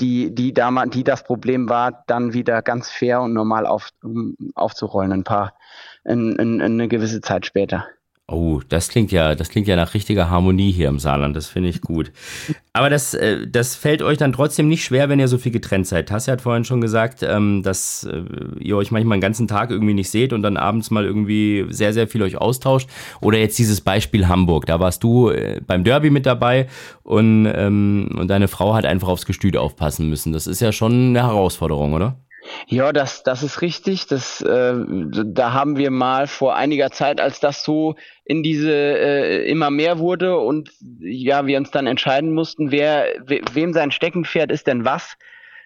[0.00, 4.36] die, die damals, die das Problem war, dann wieder ganz fair und normal auf, um,
[4.54, 5.54] aufzurollen, ein paar,
[6.04, 7.86] in, in, in eine gewisse Zeit später.
[8.26, 11.36] Oh, das klingt ja, das klingt ja nach richtiger Harmonie hier im Saarland.
[11.36, 12.10] Das finde ich gut.
[12.72, 15.86] Aber das, äh, das fällt euch dann trotzdem nicht schwer, wenn ihr so viel getrennt
[15.86, 16.08] seid.
[16.08, 18.22] Tassia hat vorhin schon gesagt, ähm, dass äh,
[18.60, 21.92] ihr euch manchmal den ganzen Tag irgendwie nicht seht und dann abends mal irgendwie sehr,
[21.92, 22.88] sehr viel euch austauscht.
[23.20, 24.64] Oder jetzt dieses Beispiel Hamburg.
[24.64, 26.68] Da warst du äh, beim Derby mit dabei
[27.02, 30.32] und, ähm, und deine Frau hat einfach aufs Gestüt aufpassen müssen.
[30.32, 32.16] Das ist ja schon eine Herausforderung, oder?
[32.66, 34.06] Ja, das, das ist richtig.
[34.06, 39.50] Das, äh, da haben wir mal vor einiger Zeit, als das so in diese äh,
[39.50, 40.70] immer mehr wurde und
[41.00, 45.16] ja, wir uns dann entscheiden mussten, wer we, wem sein Steckenpferd ist denn was,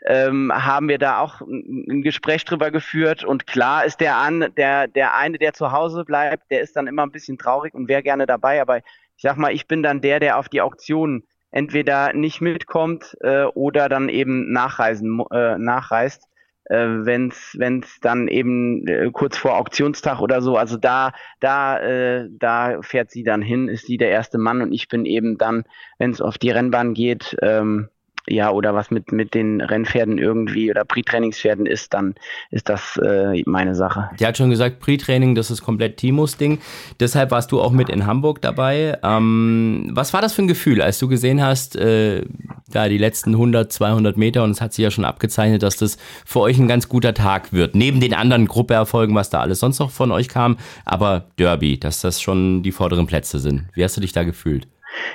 [0.06, 4.88] ähm, haben wir da auch ein Gespräch drüber geführt und klar ist der an, der,
[4.88, 8.02] der eine, der zu Hause bleibt, der ist dann immer ein bisschen traurig und wäre
[8.02, 12.12] gerne dabei, aber ich sag mal, ich bin dann der, der auf die Auktion entweder
[12.12, 16.27] nicht mitkommt äh, oder dann eben nachreisen, äh, nachreist
[16.68, 22.28] äh, wenn es dann eben äh, kurz vor Auktionstag oder so, also da da äh,
[22.30, 25.64] da fährt sie dann hin, ist sie der erste Mann und ich bin eben dann,
[25.98, 27.88] wenn es auf die Rennbahn geht, ähm,
[28.28, 32.14] ja, oder was mit, mit den Rennpferden irgendwie oder Pre-Trainingspferden ist, dann
[32.50, 34.10] ist das äh, meine Sache.
[34.18, 36.58] Der hat schon gesagt, Pre-Training, das ist komplett Timos Ding.
[37.00, 38.98] Deshalb warst du auch mit in Hamburg dabei.
[39.02, 42.24] Ähm, was war das für ein Gefühl, als du gesehen hast, äh,
[42.70, 45.96] da die letzten 100, 200 Meter und es hat sich ja schon abgezeichnet, dass das
[46.24, 47.74] für euch ein ganz guter Tag wird.
[47.74, 52.00] Neben den anderen Gruppeerfolgen, was da alles sonst noch von euch kam, aber Derby, dass
[52.00, 53.64] das schon die vorderen Plätze sind.
[53.74, 54.68] Wie hast du dich da gefühlt?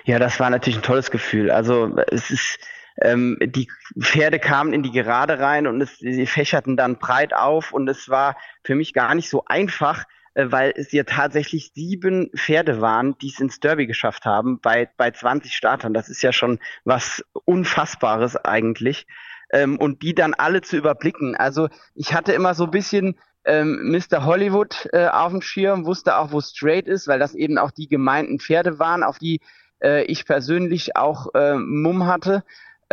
[0.06, 1.52] Ja, das war natürlich ein tolles Gefühl.
[1.52, 2.60] Also es ist
[3.02, 3.70] ähm, die
[4.00, 8.10] Pferde kamen in die Gerade rein und es, sie fächerten dann breit auf und es
[8.10, 13.18] war für mich gar nicht so einfach, äh, weil es ja tatsächlich sieben Pferde waren,
[13.20, 15.94] die es ins Derby geschafft haben bei, bei 20 Startern.
[15.94, 19.08] Das ist ja schon was Unfassbares eigentlich.
[19.52, 21.36] Ähm, und die dann alle zu überblicken.
[21.36, 24.26] Also ich hatte immer so ein bisschen ähm, Mr.
[24.26, 27.88] Hollywood äh, auf dem Schirm, wusste auch, wo Straight ist, weil das eben auch die
[27.88, 29.42] gemeinten Pferde waren, auf die
[29.84, 32.44] äh, ich persönlich auch äh, Mumm hatte.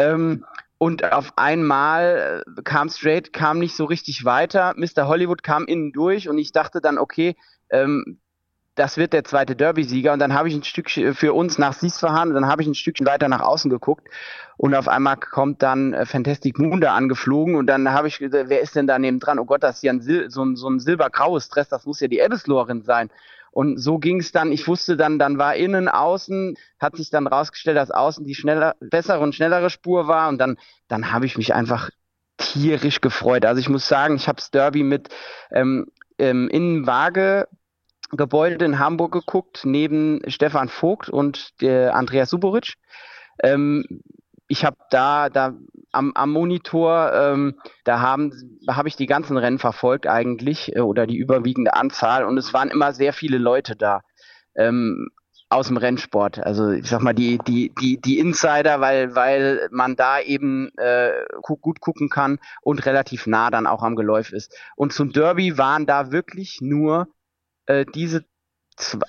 [0.01, 0.45] Ähm,
[0.79, 4.73] und auf einmal äh, kam Straight, kam nicht so richtig weiter.
[4.77, 5.07] Mr.
[5.07, 7.37] Hollywood kam innen durch und ich dachte dann, okay,
[7.69, 8.19] ähm,
[8.77, 10.15] das wird der zweite Derby-Sieger.
[10.15, 13.07] Und dann habe ich ein Stückchen für uns nach Siesverhahn, dann habe ich ein Stückchen
[13.07, 14.09] weiter nach außen geguckt
[14.57, 18.49] und auf einmal kommt dann äh, Fantastic Moon da angeflogen und dann habe ich gesagt,
[18.49, 19.39] wer ist denn da neben dran?
[19.39, 22.01] Oh Gott, das ist ja ein Sil so ein, so ein silbergraues Dress, das muss
[22.01, 23.11] ja die Ebbeslorin sein.
[23.51, 27.27] Und so ging es dann, ich wusste dann, dann war innen, außen, hat sich dann
[27.27, 30.57] rausgestellt, dass außen die schneller, bessere und schnellere Spur war und dann,
[30.89, 31.91] dann habe ich mich einfach
[32.37, 33.45] tierisch gefreut.
[33.45, 35.09] Also ich muss sagen, ich habe das Derby mit
[35.51, 35.87] ähm,
[36.19, 37.49] ähm, Innenwaage
[38.13, 42.75] Gebäude in Hamburg geguckt, neben Stefan Vogt und der Andreas Suboric.
[43.43, 43.85] Ähm,
[44.51, 45.55] ich habe da, da
[45.93, 48.33] am, am Monitor, ähm, da haben
[48.69, 52.69] habe ich die ganzen Rennen verfolgt eigentlich äh, oder die überwiegende Anzahl und es waren
[52.69, 54.03] immer sehr viele Leute da
[54.57, 55.09] ähm,
[55.51, 56.41] aus dem Rennsport.
[56.41, 61.13] Also ich sag mal die die die die Insider, weil weil man da eben äh,
[61.43, 64.53] gut gucken kann und relativ nah dann auch am Geläuf ist.
[64.75, 67.07] Und zum Derby waren da wirklich nur
[67.67, 68.25] äh, diese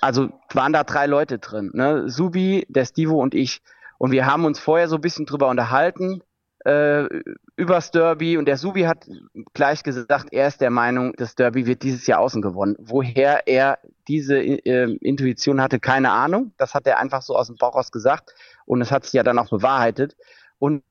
[0.00, 2.08] also waren da drei Leute drin, ne?
[2.08, 3.60] Subi, der Stivo und ich.
[4.02, 6.24] Und wir haben uns vorher so ein bisschen drüber unterhalten,
[6.64, 7.06] äh,
[7.54, 9.08] übers Derby und der Subi hat
[9.54, 12.74] gleich gesagt, er ist der Meinung, das Derby wird dieses Jahr außen gewonnen.
[12.80, 13.78] Woher er
[14.08, 16.52] diese äh, Intuition hatte, keine Ahnung.
[16.56, 18.34] Das hat er einfach so aus dem Bauch raus gesagt
[18.66, 20.16] und es hat sich ja dann auch bewahrheitet.
[20.58, 20.82] Und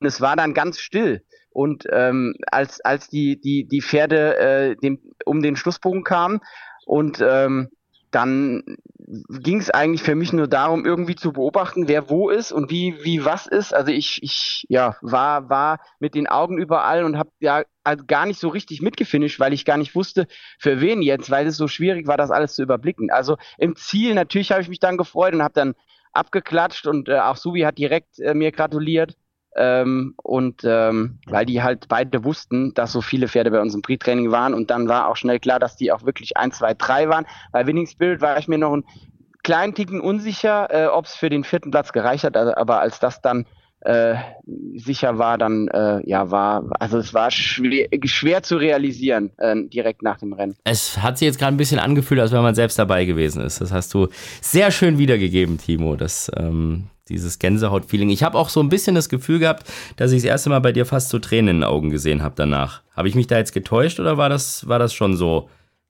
[0.00, 1.22] es war dann ganz still.
[1.50, 6.40] Und ähm, als, als die, die, die Pferde äh, dem, um den Schlussbogen kamen
[6.86, 7.70] und ähm,
[8.12, 8.62] dann
[9.08, 12.96] ging es eigentlich für mich nur darum, irgendwie zu beobachten, wer wo ist und wie,
[13.02, 13.74] wie was ist.
[13.74, 18.26] Also ich, ich ja, war, war mit den Augen überall und habe ja also gar
[18.26, 20.26] nicht so richtig mitgefinisht, weil ich gar nicht wusste,
[20.58, 23.10] für wen jetzt, weil es so schwierig war, das alles zu überblicken.
[23.10, 25.74] Also im Ziel natürlich habe ich mich dann gefreut und habe dann
[26.12, 29.16] abgeklatscht und äh, auch Subi hat direkt äh, mir gratuliert.
[29.54, 33.82] Ähm, und ähm, weil die halt beide wussten, dass so viele Pferde bei uns im
[33.82, 37.08] Pre-Training waren und dann war auch schnell klar, dass die auch wirklich 1, 2, 3
[37.08, 37.26] waren.
[37.52, 38.84] Bei Winning Spirit war ich mir noch einen
[39.42, 43.20] kleinen Ticken unsicher, äh, ob es für den vierten Platz gereicht hat, aber als das
[43.20, 43.46] dann
[43.84, 44.14] äh,
[44.76, 50.02] sicher war, dann äh, ja war, also es war schwer, schwer zu realisieren äh, direkt
[50.02, 50.54] nach dem Rennen.
[50.64, 53.60] Es hat sich jetzt gerade ein bisschen angefühlt, als wenn man selbst dabei gewesen ist.
[53.60, 54.08] Das hast du
[54.40, 55.96] sehr schön wiedergegeben, Timo.
[55.96, 58.10] Das ähm, dieses Gänsehaut-Feeling.
[58.10, 60.72] Ich habe auch so ein bisschen das Gefühl gehabt, dass ich das erste Mal bei
[60.72, 62.82] dir fast so Tränen in den Augen gesehen habe danach.
[62.96, 65.48] Habe ich mich da jetzt getäuscht oder war das, war das schon so?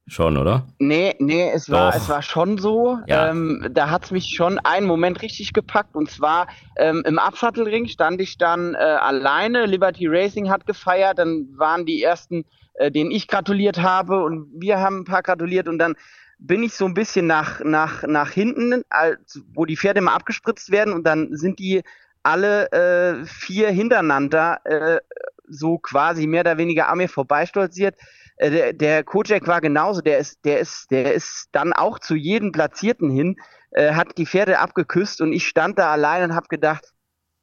[0.09, 0.67] Schon, oder?
[0.79, 2.99] Nee, nee, es war, es war schon so.
[3.07, 3.31] Ja.
[3.31, 5.95] Ähm, da hat's mich schon einen Moment richtig gepackt.
[5.95, 9.65] Und zwar ähm, im Absattelring stand ich dann äh, alleine.
[9.67, 11.19] Liberty Racing hat gefeiert.
[11.19, 12.45] Dann waren die ersten,
[12.75, 14.25] äh, denen ich gratuliert habe.
[14.25, 15.69] Und wir haben ein paar gratuliert.
[15.69, 15.95] Und dann
[16.39, 20.73] bin ich so ein bisschen nach, nach, nach hinten, als, wo die Pferde immer abgespritzt
[20.73, 20.93] werden.
[20.93, 21.83] Und dann sind die
[22.25, 25.01] alle äh, vier hintereinander äh,
[25.49, 27.95] so quasi mehr oder weniger an mir vorbeistolziert.
[28.37, 32.15] Äh, der, der Kojak war genauso, der ist, der ist, der ist dann auch zu
[32.15, 33.37] jedem Platzierten hin,
[33.71, 36.93] äh, hat die Pferde abgeküsst und ich stand da allein und habe gedacht,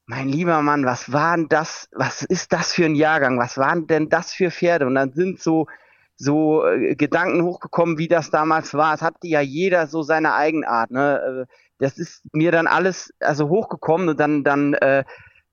[0.05, 3.85] mein lieber Mann, was war denn das, was ist das für ein Jahrgang, was waren
[3.85, 4.87] denn das für Pferde?
[4.87, 5.67] Und dann sind so,
[6.15, 8.95] so äh, Gedanken hochgekommen, wie das damals war.
[8.95, 10.89] Es hatte ja jeder so seine Eigenart.
[10.89, 11.45] Ne?
[11.47, 15.03] Äh, das ist mir dann alles also hochgekommen und dann, dann, äh,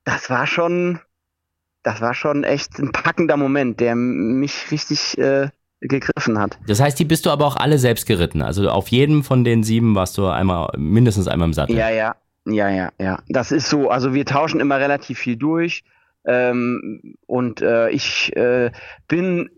[0.04, 1.00] das war schon,
[1.86, 6.58] das war schon echt ein packender Moment, der mich richtig äh, gegriffen hat.
[6.66, 8.42] Das heißt, die bist du aber auch alle selbst geritten.
[8.42, 11.76] Also auf jedem von den sieben warst du einmal, mindestens einmal im Sattel.
[11.76, 13.20] Ja, ja, ja, ja, ja.
[13.28, 13.88] Das ist so.
[13.88, 15.84] Also wir tauschen immer relativ viel durch.
[16.24, 18.72] Ähm, und äh, ich äh,
[19.06, 19.48] bin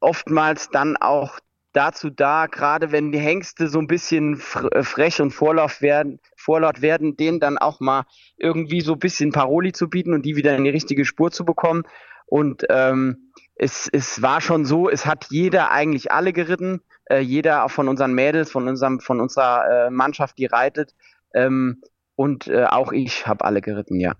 [0.00, 1.38] oftmals dann auch
[1.76, 4.40] dazu da, gerade wenn die Hengste so ein bisschen
[4.72, 8.04] äh, frech und Vorlauf werden, vorlaut werden, denen dann auch mal
[8.38, 11.44] irgendwie so ein bisschen Paroli zu bieten und die wieder in die richtige Spur zu
[11.44, 11.82] bekommen.
[12.24, 17.64] Und ähm, es, es war schon so, es hat jeder eigentlich alle geritten, äh, jeder
[17.64, 20.94] auch von unseren Mädels, von unserem, von unserer äh, Mannschaft, die reitet.
[21.34, 21.82] Ähm,
[22.14, 24.14] und äh, auch ich habe alle geritten, ja.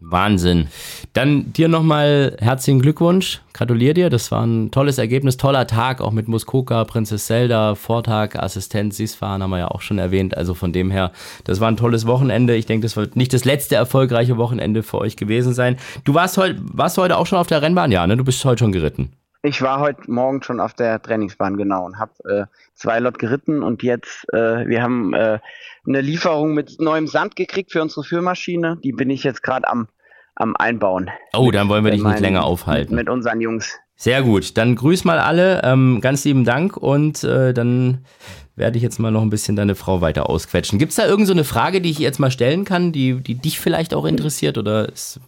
[0.00, 0.68] Wahnsinn.
[1.12, 3.40] Dann dir nochmal herzlichen Glückwunsch.
[3.52, 4.10] Gratuliere dir.
[4.10, 9.42] Das war ein tolles Ergebnis, toller Tag, auch mit Muskoka, Prinzess Zelda, Vortag, Assistent Sisfahan
[9.42, 10.36] haben wir ja auch schon erwähnt.
[10.36, 11.12] Also von dem her,
[11.44, 12.56] das war ein tolles Wochenende.
[12.56, 15.76] Ich denke, das wird nicht das letzte erfolgreiche Wochenende für euch gewesen sein.
[16.04, 17.92] Du warst heute, warst heute auch schon auf der Rennbahn?
[17.92, 18.16] Ja, ne?
[18.16, 19.12] Du bist heute schon geritten.
[19.42, 22.44] Ich war heute Morgen schon auf der Trainingsbahn, genau, und habe äh,
[22.74, 25.38] zwei Lot geritten und jetzt, äh, wir haben äh,
[25.86, 28.78] eine Lieferung mit neuem Sand gekriegt für unsere Führmaschine.
[28.82, 29.88] Die bin ich jetzt gerade am,
[30.34, 31.10] am Einbauen.
[31.34, 32.94] Oh, dann wollen wir dich nicht länger aufhalten.
[32.94, 33.78] Mit, mit unseren Jungs.
[33.96, 38.06] Sehr gut, dann grüß mal alle, ähm, ganz lieben Dank und äh, dann
[38.56, 40.78] werde ich jetzt mal noch ein bisschen deine Frau weiter ausquetschen.
[40.78, 43.60] Gibt es da irgendeine so Frage, die ich jetzt mal stellen kann, die, die dich
[43.60, 45.20] vielleicht auch interessiert oder ist,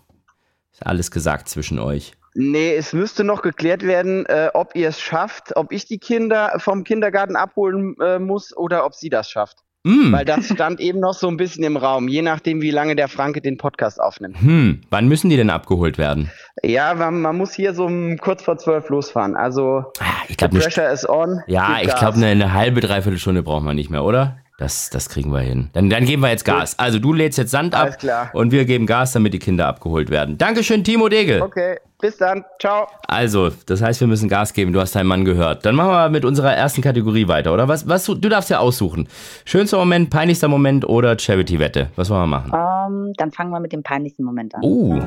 [0.72, 2.14] ist alles gesagt zwischen euch?
[2.34, 6.54] Nee, es müsste noch geklärt werden, äh, ob ihr es schafft, ob ich die Kinder
[6.56, 9.58] vom Kindergarten abholen äh, muss oder ob sie das schafft.
[9.84, 10.12] Mm.
[10.12, 13.08] Weil das stand eben noch so ein bisschen im Raum, je nachdem, wie lange der
[13.08, 14.40] Franke den Podcast aufnimmt.
[14.40, 16.30] Hm, wann müssen die denn abgeholt werden?
[16.62, 19.34] Ja, man, man muss hier so kurz vor zwölf losfahren.
[19.34, 21.40] Also, ah, ich glaub, Pressure is on.
[21.48, 24.41] Ja, ich glaube, eine, eine halbe, dreiviertel Stunde braucht man nicht mehr, oder?
[24.58, 25.70] Das, das kriegen wir hin.
[25.72, 26.78] Dann, dann geben wir jetzt Gas.
[26.78, 27.96] Also du lädst jetzt Sand ab
[28.32, 30.38] und wir geben Gas, damit die Kinder abgeholt werden.
[30.38, 31.42] Dankeschön, Timo Degel.
[31.42, 32.44] Okay, bis dann.
[32.60, 32.86] Ciao.
[33.08, 34.72] Also, das heißt, wir müssen Gas geben.
[34.72, 35.64] Du hast deinen Mann gehört.
[35.64, 37.66] Dann machen wir mit unserer ersten Kategorie weiter, oder?
[37.66, 39.08] Was, was, du darfst ja aussuchen.
[39.44, 41.88] Schönster Moment, peinlichster Moment oder Charity-Wette.
[41.96, 42.52] Was wollen wir machen?
[42.52, 44.62] Um, ähm, dann fangen wir mit dem peinlichsten Moment an.
[44.62, 45.00] Uh.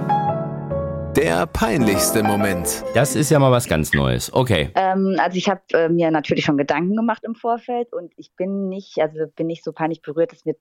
[1.16, 2.84] Der peinlichste Moment.
[2.94, 4.34] Das ist ja mal was ganz Neues.
[4.34, 4.70] Okay.
[4.76, 8.68] Ähm, also ich habe äh, mir natürlich schon Gedanken gemacht im Vorfeld und ich bin
[8.68, 10.58] nicht, also bin nicht so peinlich berührt, dass mir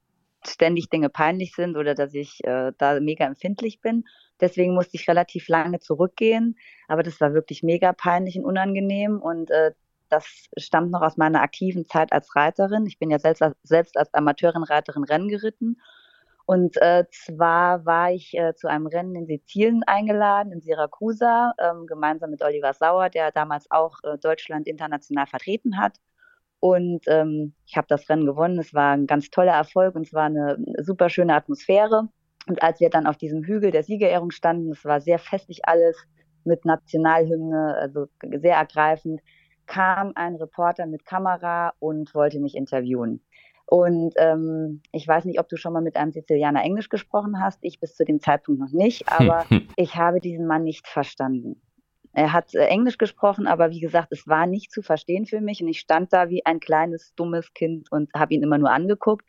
[0.47, 4.05] ständig Dinge peinlich sind oder dass ich äh, da mega empfindlich bin.
[4.41, 6.57] Deswegen musste ich relativ lange zurückgehen.
[6.87, 9.73] Aber das war wirklich mega peinlich und unangenehm und äh,
[10.09, 12.87] das stammt noch aus meiner aktiven Zeit als Reiterin.
[12.87, 15.79] Ich bin ja selbst, selbst als Amateurin Reiterin Rennen geritten
[16.47, 21.87] und äh, zwar war ich äh, zu einem Rennen in Sizilien eingeladen, in Siracusa, ähm,
[21.87, 25.97] gemeinsam mit Oliver Sauer, der damals auch äh, Deutschland international vertreten hat.
[26.61, 28.59] Und ähm, ich habe das Rennen gewonnen.
[28.59, 32.09] Es war ein ganz toller Erfolg und es war eine super schöne Atmosphäre.
[32.47, 35.97] Und als wir dann auf diesem Hügel der Siegerehrung standen, es war sehr festlich alles
[36.45, 39.23] mit Nationalhymne, also sehr ergreifend,
[39.67, 43.25] kam ein Reporter mit Kamera und wollte mich interviewen.
[43.67, 47.59] Und ähm, ich weiß nicht, ob du schon mal mit einem Sizilianer Englisch gesprochen hast.
[47.63, 49.47] Ich bis zu dem Zeitpunkt noch nicht, aber
[49.77, 51.61] ich habe diesen Mann nicht verstanden.
[52.13, 55.61] Er hat äh, Englisch gesprochen, aber wie gesagt, es war nicht zu verstehen für mich
[55.63, 59.29] und ich stand da wie ein kleines, dummes Kind und habe ihn immer nur angeguckt.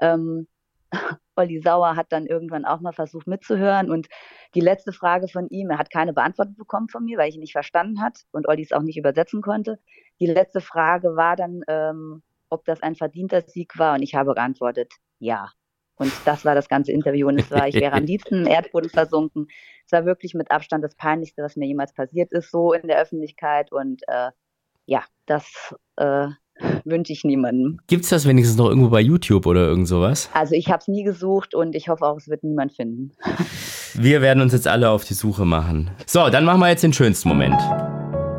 [0.00, 0.46] Ähm,
[1.36, 4.08] Olli Sauer hat dann irgendwann auch mal versucht mitzuhören und
[4.54, 7.40] die letzte Frage von ihm, er hat keine Beantwortung bekommen von mir, weil ich ihn
[7.40, 9.78] nicht verstanden hat und Olli es auch nicht übersetzen konnte.
[10.18, 14.34] Die letzte Frage war dann, ähm, ob das ein verdienter Sieg war und ich habe
[14.34, 15.50] geantwortet, ja.
[15.96, 18.88] Und das war das ganze Interview und es war, ich wäre am liebsten im Erdboden
[18.88, 19.48] versunken.
[19.84, 23.00] Es war wirklich mit Abstand das Peinlichste, was mir jemals passiert ist, so in der
[23.00, 24.30] Öffentlichkeit und äh,
[24.86, 26.28] ja, das äh,
[26.84, 27.80] wünsche ich niemandem.
[27.86, 30.30] Gibt es das wenigstens noch irgendwo bei YouTube oder irgend sowas?
[30.32, 33.12] Also ich habe es nie gesucht und ich hoffe auch, es wird niemand finden.
[33.94, 35.90] Wir werden uns jetzt alle auf die Suche machen.
[36.06, 37.60] So, dann machen wir jetzt den schönsten Moment.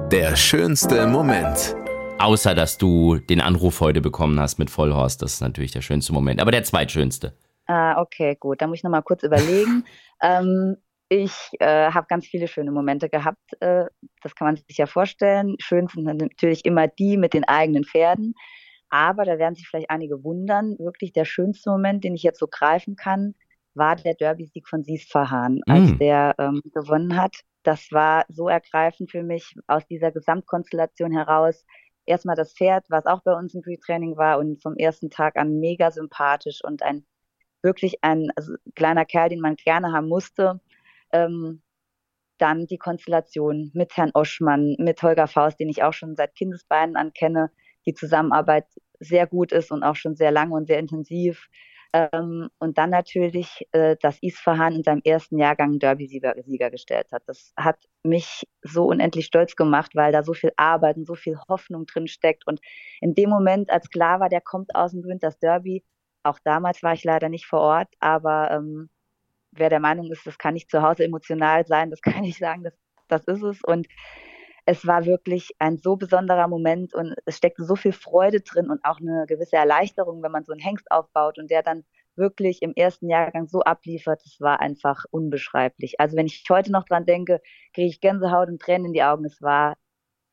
[0.10, 1.76] Der schönste Moment.
[2.22, 5.24] Außer, dass du den Anruf heute bekommen hast mit Vollhorst.
[5.24, 6.40] Das ist natürlich der schönste Moment.
[6.40, 7.36] Aber der zweitschönste.
[7.66, 8.62] Ah, okay, gut.
[8.62, 9.86] Da muss ich nochmal kurz überlegen.
[10.22, 10.78] ähm,
[11.10, 13.60] ich äh, habe ganz viele schöne Momente gehabt.
[13.60, 13.86] Äh,
[14.22, 15.56] das kann man sich ja vorstellen.
[15.60, 18.36] Schön sind natürlich immer die mit den eigenen Pferden.
[18.90, 20.78] Aber da werden sich vielleicht einige wundern.
[20.78, 23.34] Wirklich der schönste Moment, den ich jetzt so greifen kann,
[23.74, 25.98] war der Derby-Sieg von Sies Verhahn, als mm.
[25.98, 27.36] der ähm, gewonnen hat.
[27.64, 31.66] Das war so ergreifend für mich aus dieser Gesamtkonstellation heraus.
[32.12, 35.60] Erstmal das Pferd, was auch bei uns im Pre-Training war und vom ersten Tag an
[35.60, 37.06] mega sympathisch und ein
[37.64, 40.60] wirklich ein also, kleiner Kerl, den man gerne haben musste
[41.12, 41.62] ähm,
[42.38, 46.96] dann die Konstellation mit Herrn Oschmann, mit Holger Faust, den ich auch schon seit Kindesbeinen
[46.96, 47.52] ankenne,
[47.86, 48.66] die Zusammenarbeit
[49.00, 51.50] sehr gut ist und auch schon sehr lange und sehr intensiv.
[51.94, 57.24] Ähm, und dann natürlich, äh, dass Isfahan in seinem ersten Jahrgang Derby-Sieger gestellt hat.
[57.26, 61.38] Das hat mich so unendlich stolz gemacht, weil da so viel Arbeit und so viel
[61.50, 62.48] Hoffnung drin steckt.
[62.48, 62.62] Und
[63.02, 65.84] in dem Moment, als klar war, der kommt aus dem Gründ, das Derby,
[66.24, 68.90] auch damals war ich leider nicht vor Ort, aber ähm,
[69.52, 72.64] wer der Meinung ist, das kann nicht zu Hause emotional sein, das kann ich sagen,
[72.64, 72.74] das,
[73.08, 73.60] das ist es.
[73.64, 73.88] Und
[74.66, 78.84] es war wirklich ein so besonderer Moment und es steckte so viel Freude drin und
[78.86, 81.84] auch eine gewisse Erleichterung, wenn man so einen Hengst aufbaut und der dann
[82.16, 86.00] wirklich im ersten Jahrgang so abliefert, das war einfach unbeschreiblich.
[86.00, 87.42] Also wenn ich heute noch dran denke,
[87.74, 89.26] kriege ich Gänsehaut und Tränen in die Augen.
[89.26, 89.76] Es war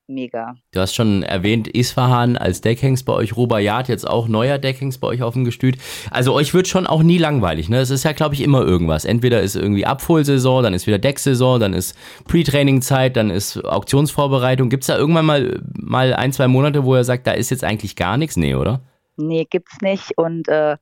[0.08, 0.54] mega.
[0.72, 5.08] Du hast schon erwähnt, Isfahan als Deckhengst bei euch, Rubaiyat jetzt auch neuer Deckhengst bei
[5.08, 5.76] euch auf dem Gestüt.
[6.10, 7.78] Also euch wird schon auch nie langweilig, ne?
[7.78, 9.04] Es ist ja, glaube ich, immer irgendwas.
[9.04, 11.96] Entweder ist irgendwie Abholsaison, dann ist wieder Decksaison, dann ist
[12.26, 14.70] Pre-Training-Zeit, dann ist Auktionsvorbereitung.
[14.70, 17.64] Gibt es da irgendwann mal, mal ein, zwei Monate, wo er sagt, da ist jetzt
[17.64, 18.36] eigentlich gar nichts?
[18.36, 18.80] Nee, oder?
[19.16, 20.16] Nee, gibt's nicht.
[20.16, 20.76] Und äh,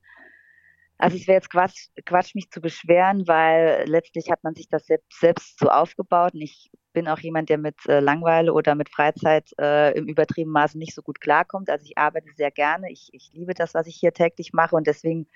[0.97, 4.85] also es wäre jetzt Quatsch, Quatsch, mich zu beschweren, weil letztlich hat man sich das
[4.87, 6.33] selbst, selbst so aufgebaut.
[6.33, 10.53] Und ich bin auch jemand, der mit äh, Langweile oder mit Freizeit äh, im übertriebenen
[10.53, 11.69] Maße nicht so gut klarkommt.
[11.69, 12.91] Also ich arbeite sehr gerne.
[12.91, 14.75] Ich, ich liebe das, was ich hier täglich mache.
[14.75, 15.27] Und deswegen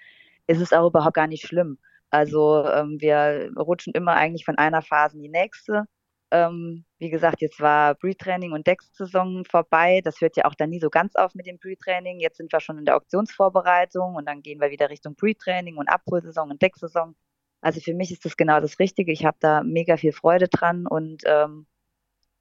[0.48, 1.78] ist es auch überhaupt gar nicht schlimm.
[2.10, 5.86] Also ähm, wir rutschen immer eigentlich von einer Phase in die nächste.
[6.32, 10.02] Ähm, wie gesagt, jetzt war Pre-Training und Decksaison vorbei.
[10.04, 12.22] Das hört ja auch dann nie so ganz auf mit dem Pre-Training.
[12.22, 15.90] Jetzt sind wir schon in der Auktionsvorbereitung und dann gehen wir wieder Richtung Pre-Training und
[15.90, 17.14] Abholsaison und Decksaison.
[17.62, 19.12] Also für mich ist das genau das Richtige.
[19.12, 21.68] Ich habe da mega viel Freude dran und ähm,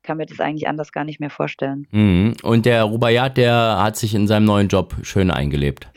[0.02, 1.86] kann mir das eigentlich anders gar nicht mehr vorstellen.
[1.90, 2.34] Mhm.
[2.42, 5.88] Und der Rubayat, der hat sich in seinem neuen Job schön eingelebt.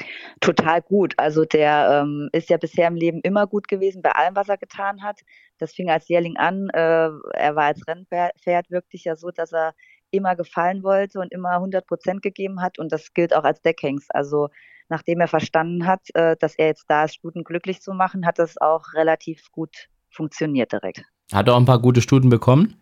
[0.42, 1.14] Total gut.
[1.18, 4.58] Also der ähm, ist ja bisher im Leben immer gut gewesen bei allem, was er
[4.58, 5.22] getan hat.
[5.58, 6.70] Das fing als Jährling an.
[6.74, 6.80] Äh,
[7.34, 9.74] er war als Rennpferd wirklich ja so, dass er
[10.12, 12.78] immer gefallen wollte und immer 100 Prozent gegeben hat.
[12.80, 14.14] Und das gilt auch als Deckhengst.
[14.14, 14.50] Also
[14.90, 18.40] nachdem er verstanden hat, äh, dass er jetzt da ist, Stuten glücklich zu machen, hat
[18.40, 21.04] das auch relativ gut funktioniert direkt.
[21.32, 22.80] Hat er auch ein paar gute Stuten bekommen?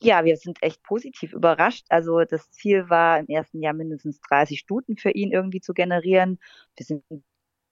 [0.00, 1.86] Ja, wir sind echt positiv überrascht.
[1.88, 6.38] Also das Ziel war im ersten Jahr mindestens 30 Stuten für ihn irgendwie zu generieren.
[6.76, 7.02] Wir sind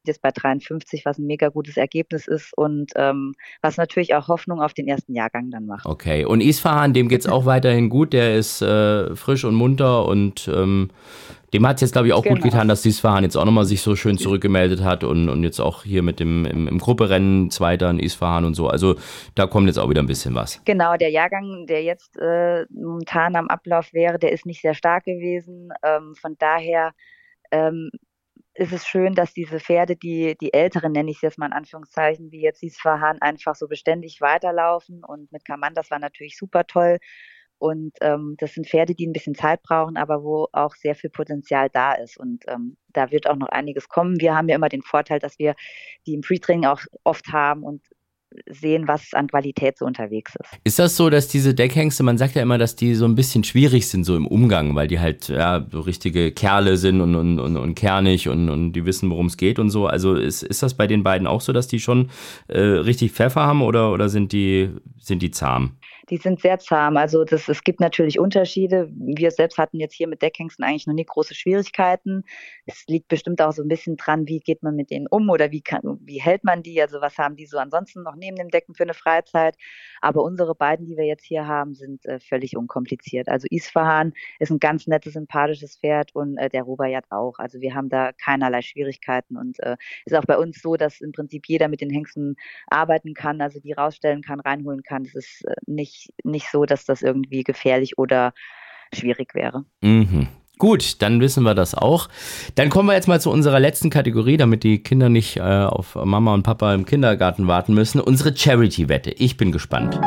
[0.08, 4.60] jetzt bei 53, was ein mega gutes Ergebnis ist und ähm, was natürlich auch Hoffnung
[4.60, 5.86] auf den ersten Jahrgang dann macht.
[5.86, 8.12] Okay, und Isfahan, dem geht es auch weiterhin gut.
[8.12, 10.90] Der ist äh, frisch und munter und ähm,
[11.52, 12.36] dem hat es jetzt, glaube ich, auch genau.
[12.36, 15.60] gut getan, dass Isfahan jetzt auch nochmal sich so schön zurückgemeldet hat und, und jetzt
[15.60, 18.68] auch hier mit dem im, im Grupperennen Zweiter in Isfahan und so.
[18.68, 18.96] Also
[19.34, 20.62] da kommt jetzt auch wieder ein bisschen was.
[20.64, 25.04] Genau, der Jahrgang, der jetzt äh, momentan am Ablauf wäre, der ist nicht sehr stark
[25.04, 25.72] gewesen.
[25.82, 26.92] Ähm, von daher
[27.50, 27.90] ähm,
[28.54, 31.52] ist es schön, dass diese Pferde, die, die älteren, nenne ich es jetzt mal in
[31.52, 35.02] Anführungszeichen, wie jetzt Isfahan, einfach so beständig weiterlaufen.
[35.04, 36.98] Und mit Kaman, das war natürlich super toll.
[37.62, 41.10] und ähm, das sind Pferde, die ein bisschen Zeit brauchen, aber wo auch sehr viel
[41.10, 44.20] Potenzial da ist und ähm, da wird auch noch einiges kommen.
[44.20, 45.54] Wir haben ja immer den Vorteil, dass wir
[46.06, 47.82] die im Free-Training auch oft haben und
[48.48, 50.50] sehen, was an Qualität so unterwegs ist.
[50.64, 53.44] Ist das so, dass diese Deckhengste, man sagt ja immer, dass die so ein bisschen
[53.44, 57.38] schwierig sind so im Umgang, weil die halt ja, so richtige Kerle sind und, und,
[57.38, 59.86] und, und kernig und, und die wissen, worum es geht und so.
[59.86, 62.10] Also ist, ist das bei den beiden auch so, dass die schon
[62.48, 65.76] äh, richtig Pfeffer haben oder, oder sind, die, sind die zahm?
[66.10, 66.96] Die sind sehr zahm.
[66.96, 68.90] Also das, es gibt natürlich Unterschiede.
[68.94, 72.24] Wir selbst hatten jetzt hier mit Deckhengsten eigentlich noch nie große Schwierigkeiten.
[72.66, 75.50] Es liegt bestimmt auch so ein bisschen dran, wie geht man mit denen um oder
[75.50, 76.80] wie, kann, wie hält man die?
[76.80, 79.56] Also was haben die so ansonsten noch neben dem Decken für eine Freizeit?
[80.00, 83.28] Aber unsere beiden, die wir jetzt hier haben, sind äh, völlig unkompliziert.
[83.28, 87.38] Also Isfahan ist ein ganz nettes, sympathisches Pferd und äh, der Rubaiyat auch.
[87.38, 91.12] Also wir haben da keinerlei Schwierigkeiten und äh, ist auch bei uns so, dass im
[91.12, 92.36] Prinzip jeder mit den Hengsten
[92.66, 95.04] arbeiten kann, also die rausstellen kann, reinholen kann.
[95.04, 95.54] Das ist äh,
[95.92, 98.32] nicht nicht, so, dass das irgendwie gefährlich oder
[98.94, 99.64] schwierig wäre.
[99.80, 100.28] Mhm.
[100.58, 102.08] Gut, dann wissen wir das auch.
[102.54, 105.96] Dann kommen wir jetzt mal zu unserer letzten Kategorie, damit die Kinder nicht äh, auf
[105.96, 108.00] Mama und Papa im Kindergarten warten müssen.
[108.00, 109.10] Unsere Charity-Wette.
[109.10, 109.98] Ich bin gespannt.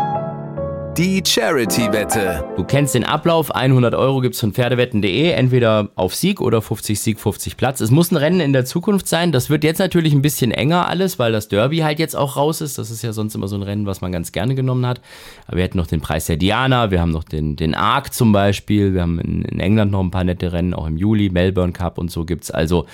[0.98, 2.46] Die Charity-Wette.
[2.56, 3.54] Du kennst den Ablauf.
[3.54, 5.30] 100 Euro gibt es von Pferdewetten.de.
[5.32, 7.82] Entweder auf Sieg oder 50 Sieg, 50 Platz.
[7.82, 9.34] Es muss ein Rennen in der Zukunft sein.
[9.34, 12.62] Das wird jetzt natürlich ein bisschen enger alles, weil das Derby halt jetzt auch raus
[12.62, 12.78] ist.
[12.78, 15.02] Das ist ja sonst immer so ein Rennen, was man ganz gerne genommen hat.
[15.48, 16.92] Aber wir hätten noch den Preis der Diana.
[16.92, 18.94] Wir haben noch den, den Arc zum Beispiel.
[18.94, 21.30] Wir haben in, in England noch ein paar nette Rennen, auch im Juli.
[21.30, 22.52] Melbourne Cup und so gibt es.
[22.52, 22.86] Also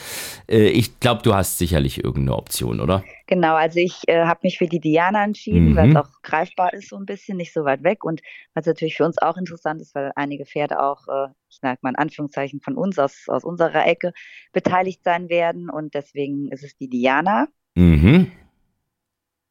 [0.49, 3.03] äh, ich glaube, du hast sicherlich irgendeine Option, oder?
[3.32, 5.75] Genau, also ich äh, habe mich für die Diana entschieden, mhm.
[5.77, 8.21] weil es auch greifbar ist so ein bisschen, nicht so weit weg und
[8.53, 11.91] was natürlich für uns auch interessant ist, weil einige Pferde auch, äh, ich sage mal
[11.91, 14.11] in Anführungszeichen von uns aus, aus unserer Ecke
[14.51, 17.47] beteiligt sein werden und deswegen ist es die Diana.
[17.75, 18.34] Mhm.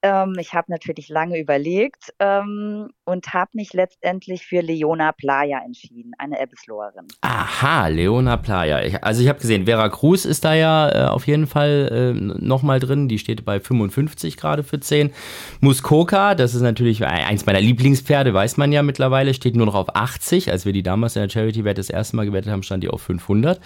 [0.03, 6.12] Ähm, ich habe natürlich lange überlegt ähm, und habe mich letztendlich für Leona Playa entschieden,
[6.16, 7.07] eine Ebbesloherin.
[7.20, 8.82] Aha, Leona Playa.
[8.82, 12.20] Ich, also ich habe gesehen, Vera Cruz ist da ja äh, auf jeden Fall äh,
[12.20, 13.09] nochmal drin.
[13.09, 15.12] Die steht bei 55 gerade für 10.
[15.61, 19.94] Muskoka, das ist natürlich eins meiner Lieblingspferde, weiß man ja mittlerweile, steht nur noch auf
[19.94, 20.51] 80.
[20.51, 23.03] Als wir die damals in der Charity-Wette das erste Mal gewettet haben, stand die auf
[23.03, 23.61] 500.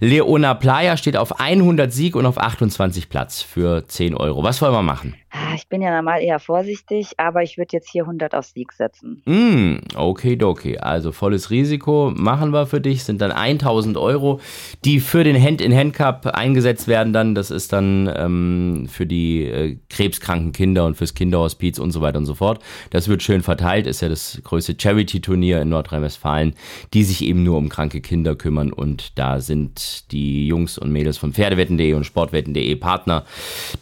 [0.00, 4.42] Leona Playa steht auf 100 Sieg und auf 28 Platz für 10 Euro.
[4.42, 5.14] Was wollen wir machen?
[5.34, 8.72] Ah, ich bin ja normal eher vorsichtig, aber ich würde jetzt hier 100 auf Sieg
[8.72, 9.22] setzen.
[9.26, 10.76] Mm, okay, okay.
[10.78, 13.04] Also volles Risiko machen wir für dich.
[13.04, 14.40] Sind dann 1000 Euro,
[14.84, 17.12] die für den Hand-in-Hand-Cup eingesetzt werden.
[17.12, 22.00] Dann, das ist dann ähm, für die äh, krebskranken Kinder und fürs Kinderhospiz und so
[22.00, 22.60] weiter und so fort.
[22.90, 23.86] Das wird schön verteilt.
[23.86, 26.54] Ist ja das größte Charity-Turnier in Nordrhein-Westfalen,
[26.92, 28.72] die sich eben nur um kranke Kinder kümmern.
[28.72, 33.24] Und da sind die Jungs und Mädels von Pferdewetten.de und Sportwetten.de Partner.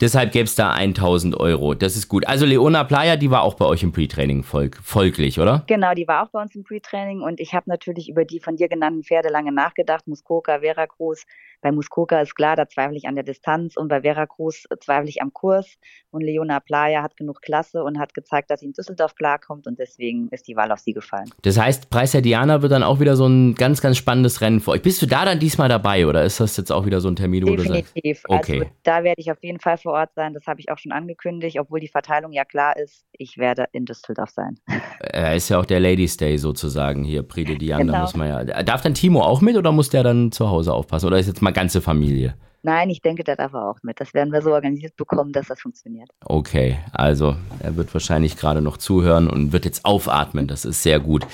[0.02, 1.69] Deshalb gäbe es da 1000 Euro.
[1.78, 2.26] Das ist gut.
[2.26, 5.64] Also Leona Playa, die war auch bei euch im Pre-Training folg folglich, oder?
[5.66, 8.56] Genau, die war auch bei uns im Pre-Training und ich habe natürlich über die von
[8.56, 10.06] dir genannten Pferde lange nachgedacht.
[10.06, 11.24] Muskoka, Veracruz.
[11.62, 15.20] Bei Muskoka ist klar, da zweifle ich an der Distanz und bei Veracruz zweifle ich
[15.22, 15.76] am Kurs.
[16.10, 19.78] Und Leona Playa hat genug Klasse und hat gezeigt, dass sie in Düsseldorf klarkommt und
[19.78, 21.30] deswegen ist die Wahl auf sie gefallen.
[21.42, 24.60] Das heißt, Preis der Diana wird dann auch wieder so ein ganz, ganz spannendes Rennen
[24.60, 24.82] für euch.
[24.82, 27.46] Bist du da dann diesmal dabei oder ist das jetzt auch wieder so ein Termin,
[27.46, 27.92] wo Definitiv.
[27.94, 28.24] du sagst?
[28.28, 28.60] Okay.
[28.60, 30.34] Also da werde ich auf jeden Fall vor Ort sein.
[30.34, 33.04] Das habe ich auch schon angekündigt, obwohl die Verteilung ja klar ist.
[33.12, 34.58] Ich werde in Düsseldorf sein.
[35.00, 37.84] Er ist ja auch der Ladies Day sozusagen hier, Prix de Diana.
[37.84, 38.00] Genau.
[38.00, 38.62] muss man ja.
[38.62, 41.06] Darf dann Timo auch mit oder muss der dann zu Hause aufpassen?
[41.06, 42.34] Oder ist jetzt mal ganze Familie?
[42.62, 44.00] Nein, ich denke, der darf auch mit.
[44.00, 46.10] Das werden wir so organisiert bekommen, dass das funktioniert.
[46.24, 50.46] Okay, also er wird wahrscheinlich gerade noch zuhören und wird jetzt aufatmen.
[50.46, 51.26] Das ist sehr gut.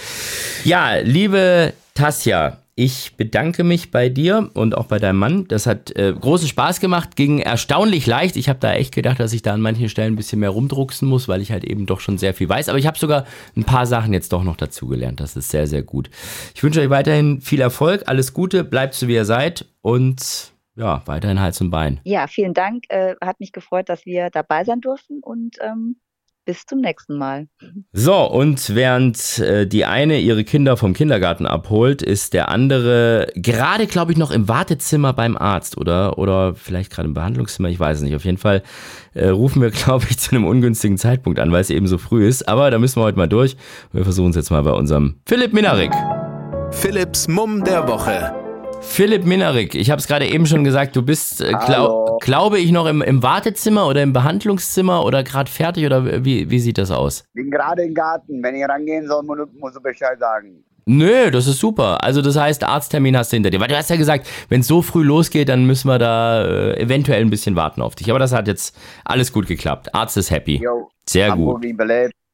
[0.64, 5.49] Ja, liebe Tasja, ich bedanke mich bei dir und auch bei deinem Mann.
[5.49, 8.37] Das hat äh, großen Spaß gemacht, ging erstaunlich leicht.
[8.37, 11.09] Ich habe da echt gedacht, dass ich da an manchen Stellen ein bisschen mehr rumdrucksen
[11.09, 12.68] muss, weil ich halt eben doch schon sehr viel weiß.
[12.68, 13.24] Aber ich habe sogar
[13.57, 15.20] ein paar Sachen jetzt doch noch dazugelernt.
[15.20, 16.11] Das ist sehr, sehr gut.
[16.55, 21.01] Ich wünsche euch weiterhin viel Erfolg, alles Gute, bleibt so wie ihr seid und ja,
[21.07, 22.01] weiterhin Hals und Bein.
[22.05, 22.85] Ja, vielen Dank.
[22.91, 25.97] Äh, hat mich gefreut, dass wir dabei sein durften und ähm,
[26.47, 27.49] bis zum nächsten Mal.
[27.92, 33.86] So, und während äh, die eine ihre Kinder vom Kindergarten abholt, ist der andere gerade,
[33.86, 37.99] glaube ich, noch im Wartezimmer beim Arzt oder, oder vielleicht gerade im Behandlungszimmer, ich weiß
[37.99, 38.14] es nicht.
[38.16, 38.62] Auf jeden Fall
[39.12, 42.26] äh, rufen wir, glaube ich, zu einem ungünstigen Zeitpunkt an, weil es eben so früh
[42.26, 42.49] ist.
[42.49, 43.57] Aber da müssen wir heute mal durch.
[43.92, 45.92] Wir versuchen es jetzt mal bei unserem Philipp Minarik.
[46.70, 48.45] Philipps Mumm der Woche.
[48.89, 52.72] Philipp Minarik, ich habe es gerade eben schon gesagt, du bist, äh, glaub, glaube ich,
[52.72, 56.91] noch im, im, Wartezimmer oder im Behandlungszimmer oder gerade fertig oder wie, wie sieht das
[56.91, 57.24] aus?
[57.34, 58.43] Bin gerade im Garten.
[58.43, 60.64] Wenn ich rangehen soll, muss, ich Bescheid sagen.
[60.87, 62.03] Nö, das ist super.
[62.03, 63.61] Also das heißt, Arzttermin hast du hinter dir.
[63.61, 66.80] Weil du hast ja gesagt, wenn es so früh losgeht, dann müssen wir da äh,
[66.80, 68.09] eventuell ein bisschen warten auf dich.
[68.09, 69.95] Aber das hat jetzt alles gut geklappt.
[69.95, 70.62] Arzt ist happy.
[70.62, 71.61] Jo, Sehr gut.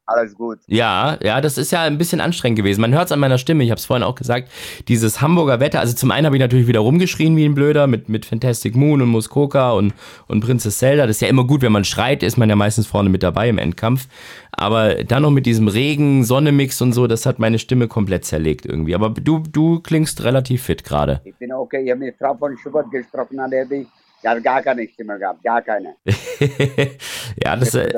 [0.05, 0.59] Alles gut.
[0.67, 2.81] Ja, ja, das ist ja ein bisschen anstrengend gewesen.
[2.81, 4.49] Man hört es an meiner Stimme, ich habe es vorhin auch gesagt,
[4.89, 5.79] dieses Hamburger Wetter.
[5.79, 9.01] Also zum einen habe ich natürlich wieder rumgeschrien wie ein Blöder mit, mit Fantastic Moon
[9.01, 9.93] und Muskoka und,
[10.27, 11.07] und Princess Zelda.
[11.07, 13.47] Das ist ja immer gut, wenn man schreit, ist man ja meistens vorne mit dabei
[13.47, 14.07] im Endkampf.
[14.51, 18.65] Aber dann noch mit diesem Regen, Sonne-Mix und so, das hat meine Stimme komplett zerlegt
[18.65, 18.95] irgendwie.
[18.95, 21.21] Aber du, du klingst relativ fit gerade.
[21.23, 21.81] Ich bin okay.
[21.83, 23.87] Ich habe mit Frau von Schubert gesprochen, an der ich
[24.23, 25.95] die hat gar keine Stimme gehabt, gar keine.
[27.43, 27.91] ja, das, äh.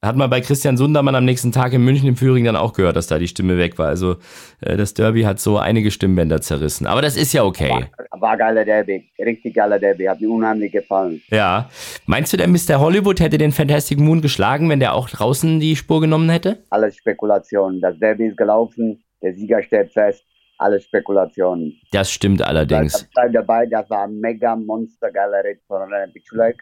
[0.00, 2.94] Hat man bei Christian Sundermann am nächsten Tag in München im Führing dann auch gehört,
[2.94, 3.88] dass da die Stimme weg war.
[3.88, 4.16] Also
[4.60, 6.86] äh, das Derby hat so einige Stimmbänder zerrissen.
[6.86, 7.86] Aber das ist ja okay.
[8.12, 11.20] War geiler Derby, richtig geiler Derby, hat mir unheimlich gefallen.
[11.30, 11.68] Ja.
[12.06, 12.78] Meinst du, der Mr.
[12.78, 16.62] Hollywood hätte den Fantastic Moon geschlagen, wenn der auch draußen die Spur genommen hätte?
[16.70, 17.80] Alles Spekulation.
[17.80, 20.24] Das Derby ist gelaufen, der Sieger steht fest,
[20.58, 21.80] alles Spekulationen.
[21.92, 22.92] Das stimmt allerdings.
[22.92, 26.56] Das war dabei, das war ein mega monster geiler Ritt von René Pichulek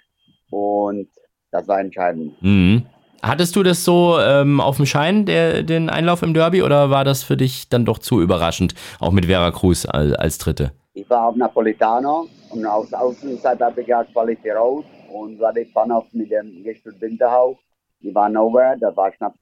[0.51, 1.09] und
[1.51, 2.34] das war entscheidend.
[2.42, 2.86] Mhm.
[3.22, 7.05] Hattest du das so ähm, auf dem Schein, der, den Einlauf im Derby, oder war
[7.05, 10.72] das für dich dann doch zu überraschend, auch mit Vera Cruz als, als Dritte?
[10.92, 15.92] Ich war auf Napolitano und aus Außenseite habe ich Quality Road und war ich fahren
[15.92, 17.59] auf mit dem Gestüt Winterhau.
[18.01, 19.11] Die waren over, das war.
[19.20, 19.32] Auch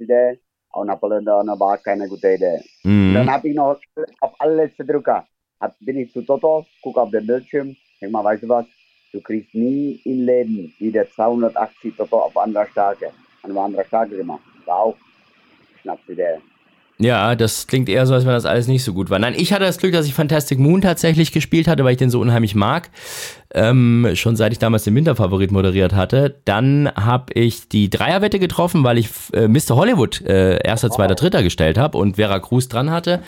[0.83, 2.61] Napolitano war keine gute Idee.
[2.83, 3.15] Mhm.
[3.15, 3.79] Dann habe ich noch
[4.21, 5.27] auf allerletzte Drücker,
[5.61, 8.67] hab, bin ich zu Toto, guck auf den Bildschirm, denk mal, weißt du was,
[9.13, 13.11] du kriegst nie im Leben wieder 280 Toto auf anderer Starke.
[13.43, 14.43] An einer anderen Starke gemacht.
[14.65, 14.97] War auch
[15.83, 16.39] Schnapsidee.
[16.99, 19.19] Ja, das klingt eher so, als wenn das alles nicht so gut war.
[19.19, 22.11] Nein, ich hatte das Glück, dass ich Fantastic Moon tatsächlich gespielt hatte, weil ich den
[22.11, 22.91] so unheimlich mag.
[23.53, 26.37] Ähm, schon seit ich damals den Winterfavorit moderiert hatte.
[26.45, 29.75] Dann habe ich die Dreierwette getroffen, weil ich äh, Mr.
[29.75, 33.21] Hollywood äh, erster, zweiter, dritter gestellt habe und Vera Cruz dran hatte.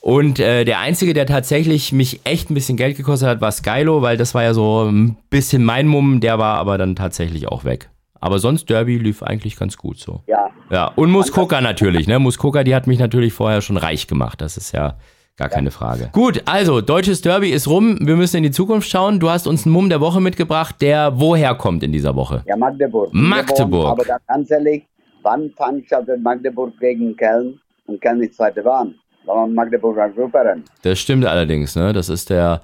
[0.00, 4.02] Und äh, der einzige, der tatsächlich mich echt ein bisschen Geld gekostet hat, war Skylo,
[4.02, 7.64] weil das war ja so ein bisschen mein Mumm, der war aber dann tatsächlich auch
[7.64, 7.90] weg.
[8.20, 10.22] Aber sonst Derby lief eigentlich ganz gut so.
[10.26, 12.18] Ja, Ja, und Muskoka natürlich, ne?
[12.18, 14.40] Muskoka, die hat mich natürlich vorher schon reich gemacht.
[14.40, 14.96] Das ist ja
[15.36, 16.10] gar keine Frage.
[16.12, 17.98] Gut, also, deutsches Derby ist rum.
[18.00, 19.18] Wir müssen in die Zukunft schauen.
[19.20, 22.44] Du hast uns einen Mumm der Woche mitgebracht, der woher kommt in dieser Woche?
[22.46, 23.08] ja Magdeburg.
[23.12, 23.88] Magdeburg.
[23.88, 24.84] Aber da ganz ehrlich,
[25.22, 28.94] wann fand ich also Magdeburg gegen Köln und Köln die zweite waren?
[29.26, 30.64] Da war Magdeburg als Superrennen.
[30.82, 31.92] Das stimmt allerdings, ne?
[31.92, 32.62] Das ist der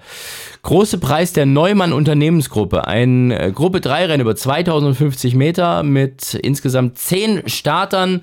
[0.62, 2.86] große Preis der Neumann Unternehmensgruppe.
[2.86, 8.22] Ein äh, Gruppe 3 Rennen über 2050 Meter mit insgesamt 10 Startern,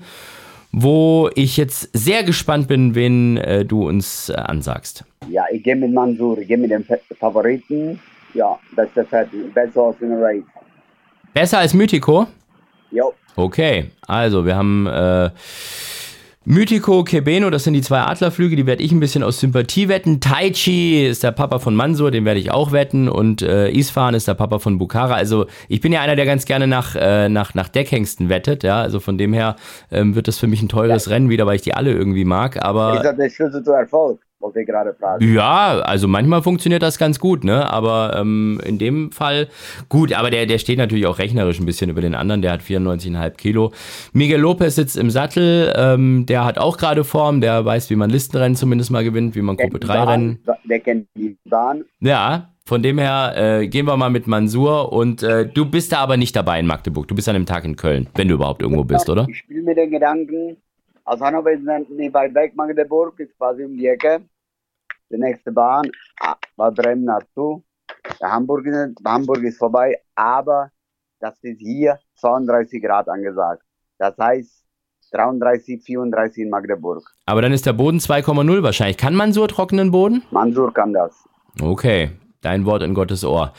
[0.72, 5.04] wo ich jetzt sehr gespannt bin, wen äh, du uns äh, ansagst.
[5.30, 8.00] Ja, ich gehe mit Mansur, ich gehe mit dem Fa- Favoriten.
[8.34, 10.42] Ja, das ist der Fett- Best Horse in the Race.
[11.32, 12.26] Besser als Mythico?
[12.90, 15.30] Jo, Okay, also wir haben äh,
[16.46, 20.20] Mythico, Kebeno, das sind die zwei Adlerflüge, die werde ich ein bisschen aus Sympathie wetten.
[20.20, 23.08] Taichi ist der Papa von Mansur, den werde ich auch wetten.
[23.08, 25.14] Und äh, Isfahan ist der Papa von Bukhara.
[25.14, 28.62] Also ich bin ja einer, der ganz gerne nach, äh, nach, nach Deckhengsten wettet.
[28.62, 29.56] Ja, also von dem her
[29.90, 32.62] ähm, wird das für mich ein teures Rennen wieder, weil ich die alle irgendwie mag.
[32.62, 34.20] Aber ist das der Schlüssel zu Erfolg?
[34.44, 35.32] Wollte ich gerade fragen.
[35.32, 37.72] ja, also manchmal funktioniert das ganz gut, ne?
[37.72, 39.48] Aber ähm, in dem Fall
[39.88, 42.60] gut, aber der, der steht natürlich auch rechnerisch ein bisschen über den anderen, der hat
[42.60, 43.72] 94,5 Kilo.
[44.12, 48.10] Miguel Lopez sitzt im Sattel, ähm, der hat auch gerade Form, der weiß, wie man
[48.10, 50.38] Listenrennen zumindest mal gewinnt, wie man Gruppe 3 Rennen.
[50.68, 51.86] Der kennt die Bahn.
[52.00, 56.00] Ja, von dem her äh, gehen wir mal mit Mansur und äh, du bist da
[56.00, 58.60] aber nicht dabei in Magdeburg, du bist an dem Tag in Köln, wenn du überhaupt
[58.60, 59.26] irgendwo bist, oder?
[59.30, 60.58] Ich spiele mit den Gedanken,
[61.04, 64.20] aus Hannover ist nicht weit weg, Magdeburg ist quasi um die Ecke.
[65.10, 65.90] Die nächste Bahn
[66.20, 67.64] ah, war Bremen dazu.
[68.20, 70.70] Der Hamburg ist, Hamburg ist vorbei, aber
[71.20, 73.62] das ist hier 32 Grad angesagt.
[73.98, 74.64] Das heißt
[75.12, 77.04] 33, 34 in Magdeburg.
[77.26, 78.96] Aber dann ist der Boden 2,0 wahrscheinlich.
[78.96, 80.22] Kann Mansur trockenen Boden?
[80.30, 81.24] Mansur kann das.
[81.60, 83.52] Okay, dein Wort in Gottes Ohr.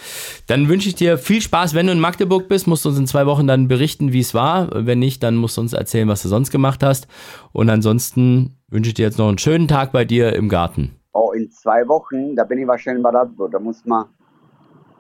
[0.48, 2.68] Dann wünsche ich dir viel Spaß, wenn du in Magdeburg bist.
[2.68, 4.70] Musst du uns in zwei Wochen dann berichten, wie es war.
[4.74, 7.08] Wenn nicht, dann musst du uns erzählen, was du sonst gemacht hast.
[7.54, 11.00] Und ansonsten wünsche ich dir jetzt noch einen schönen Tag bei dir im Garten.
[11.18, 13.50] Oh, in zwei Wochen, da bin ich wahrscheinlich in Harzburg.
[13.50, 14.08] Da muss man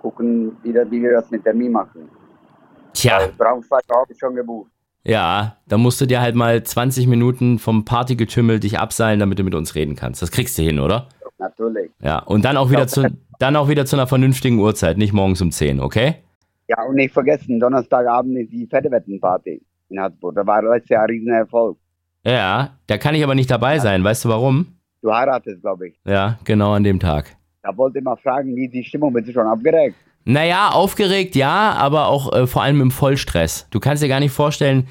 [0.02, 2.08] gucken, wie, wie wir das mit Termin machen.
[2.94, 4.72] Tja, Braunschweig habe ich schon gebucht.
[5.04, 9.44] ja, da musst du dir halt mal 20 Minuten vom Partygetümmel dich abseilen, damit du
[9.44, 10.22] mit uns reden kannst.
[10.22, 11.10] Das kriegst du hin, oder?
[11.38, 11.92] Natürlich.
[12.00, 13.06] Ja, und dann auch wieder zu,
[13.40, 16.16] dann auch wieder zu einer vernünftigen Uhrzeit, nicht morgens um 10, okay?
[16.70, 20.34] Ja, und nicht vergessen, Donnerstagabend ist die Fettewettenparty in Harzburg.
[20.36, 21.78] Da war letztes Jahr ein Riesenerfolg.
[22.24, 24.02] Ja, da kann ich aber nicht dabei sein.
[24.02, 24.75] Weißt du warum?
[25.06, 26.00] Du heiratest, glaube ich.
[26.04, 27.38] Ja, genau an dem Tag.
[27.62, 29.14] Da wollte ich mal fragen, wie ist die Stimmung?
[29.14, 29.96] Bist du schon abgeregt?
[30.24, 33.68] Naja, aufgeregt ja, aber auch äh, vor allem im Vollstress.
[33.70, 34.88] Du kannst dir gar nicht vorstellen,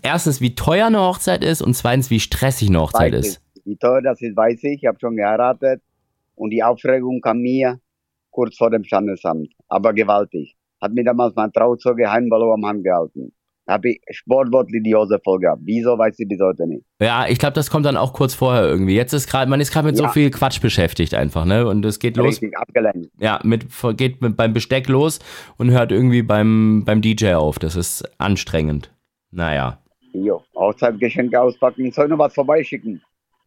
[0.00, 3.42] erstens, wie teuer eine Hochzeit ist und zweitens, wie stressig eine Hochzeit Weiß ist.
[3.56, 3.66] ich.
[3.66, 4.78] Wie teuer das ist, weiß ich.
[4.82, 5.82] Ich habe schon geheiratet.
[6.34, 7.78] Und die Aufregung kam mir
[8.30, 9.52] kurz vor dem Standesamt.
[9.68, 10.56] Aber gewaltig.
[10.80, 13.34] Hat mir damals mein Trauzeuge Heinballo am Hand gehalten.
[13.68, 15.60] Habe ich sportwortlich die Hose voll gehabt.
[15.64, 16.82] Wieso weiß ich bis heute nicht.
[17.00, 18.94] Ja, ich glaube, das kommt dann auch kurz vorher irgendwie.
[18.94, 20.08] Jetzt ist gerade, man ist gerade mit so Ja.
[20.10, 21.66] viel Quatsch beschäftigt einfach, ne?
[21.66, 23.10] Und es geht los, Richtig abgelenkt.
[23.20, 23.66] ja, mit,
[23.96, 25.18] geht mit, beim Besteck los
[25.58, 27.58] und hört irgendwie beim, beim DJ auf.
[27.58, 28.90] Das ist anstrengend.
[29.30, 29.78] Naja.
[30.14, 31.92] Jo, Hochzeitgeschenke auspacken.
[31.92, 33.02] Soll noch was vorbeischicken?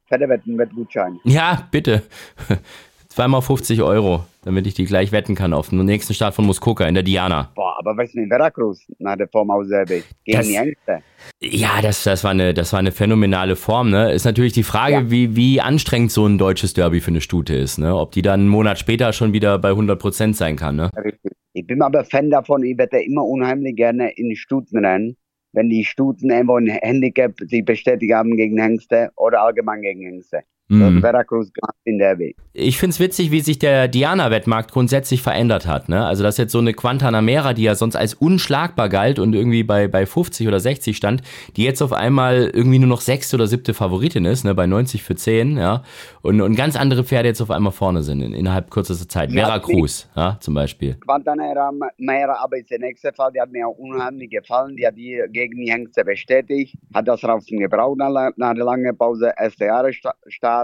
[0.08, 1.20] Fettewetten, Wettgutschein.
[1.24, 2.04] Ja, bitte.
[3.08, 6.86] Zweimal 50 Euro, damit ich die gleich wetten kann auf den nächsten Start von Muskoka
[6.88, 7.52] in der Diana.
[7.56, 11.00] Boah, aber weißt du, in Veracruz, nach der Form aus Serbe, gegen Das- die Ängste.
[11.40, 13.90] Ja, das, das, war eine, das war eine phänomenale Form.
[13.92, 14.12] Ne?
[14.12, 15.12] Ist natürlich die Frage, Ja.
[15.12, 17.78] wie, wie anstrengend so ein deutsches Derby für eine Stute ist.
[17.78, 17.96] Ne?
[17.96, 20.76] Ob die dann einen Monat später schon wieder bei 100% sein kann.
[20.76, 20.90] Ne?
[20.98, 21.32] Richtig.
[21.54, 25.18] Ich bin aber Fan davon, ich werde immer unheimlich gerne in Stuten rennen,
[25.54, 30.42] wenn die Stuten irgendwo ein Handicap sich bestätigt haben gegen Hengste oder allgemein gegen Hengste.
[30.80, 31.52] Das Veracruz
[31.84, 32.36] in der Weg.
[32.54, 35.90] Ich finde es witzig, wie sich der Diana-Wettmarkt grundsätzlich verändert hat.
[35.90, 36.06] Ne?
[36.06, 39.88] Also, dass jetzt so eine Guantanamera, die ja sonst als unschlagbar galt und irgendwie bei,
[39.88, 41.22] bei 50 oder 60 stand,
[41.56, 44.56] die jetzt auf einmal irgendwie nur noch sechste oder siebte Favoritin ist, ne?
[44.56, 45.84] bei 90 für 10, ja.
[46.22, 49.32] Und, und ganz andere Pferde jetzt auf einmal vorne sind in, innerhalb kürzester Zeit.
[49.32, 50.96] Ja, Veracruz, ja, zum Beispiel.
[50.96, 54.76] Quantanera Mera, aber ist der nächste Fall, die hat mir auch unheimlich gefallen.
[54.76, 58.96] Die hat die gegen die Hengste bestätigt, hat das draußen gebraucht nach, nach der langen
[58.98, 60.61] Pause, erste Jahre Sta- Start.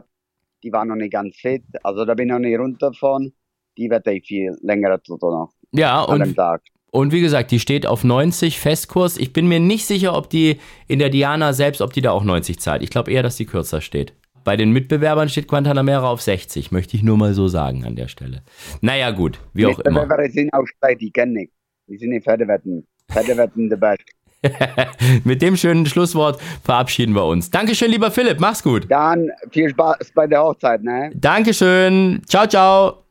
[0.67, 3.31] Die war noch nicht ganz fit, also da bin ich noch nicht runter von.
[3.77, 6.61] Die wette ich viel längere Toto noch Ja, und, Tag.
[6.91, 9.17] und wie gesagt, die steht auf 90 Festkurs.
[9.17, 10.57] Ich bin mir nicht sicher, ob die
[10.89, 12.83] in der Diana selbst, ob die da auch 90 zahlt.
[12.83, 14.11] Ich glaube eher, dass die kürzer steht.
[14.43, 18.09] Bei den Mitbewerbern steht Guantanamera auf 60, möchte ich nur mal so sagen an der
[18.09, 18.41] Stelle.
[18.81, 20.01] Naja, gut, wie auch immer.
[20.01, 21.53] Mitbewerber sind auch schlecht, die kennen nicht.
[21.87, 22.85] Die sind nicht Pferdewetten.
[23.09, 24.03] Pferdewetten the best.
[25.23, 27.49] Mit dem schönen Schlusswort verabschieden wir uns.
[27.49, 28.85] Dankeschön, lieber Philipp, mach's gut.
[28.89, 31.11] Dann viel Spaß bei der Hochzeit, ne?
[31.15, 33.03] Dankeschön, ciao, ciao.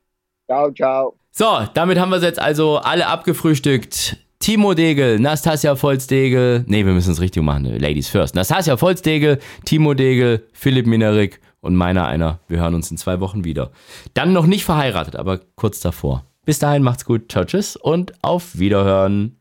[0.46, 1.16] Ciao, ciao.
[1.32, 4.16] So, damit haben wir es jetzt also alle abgefrühstückt.
[4.38, 8.34] Timo Degel, Nastasia Volzdegel, nee, wir müssen es richtig machen, Ladies first.
[8.34, 12.38] Nastasia Volzdegel, Timo Degel, Philipp Minerik und meiner einer.
[12.46, 13.70] Wir hören uns in zwei Wochen wieder.
[14.14, 16.24] Dann noch nicht verheiratet, aber kurz davor.
[16.44, 19.40] Bis dahin macht's gut, ciao, tschüss und auf Wiederhören.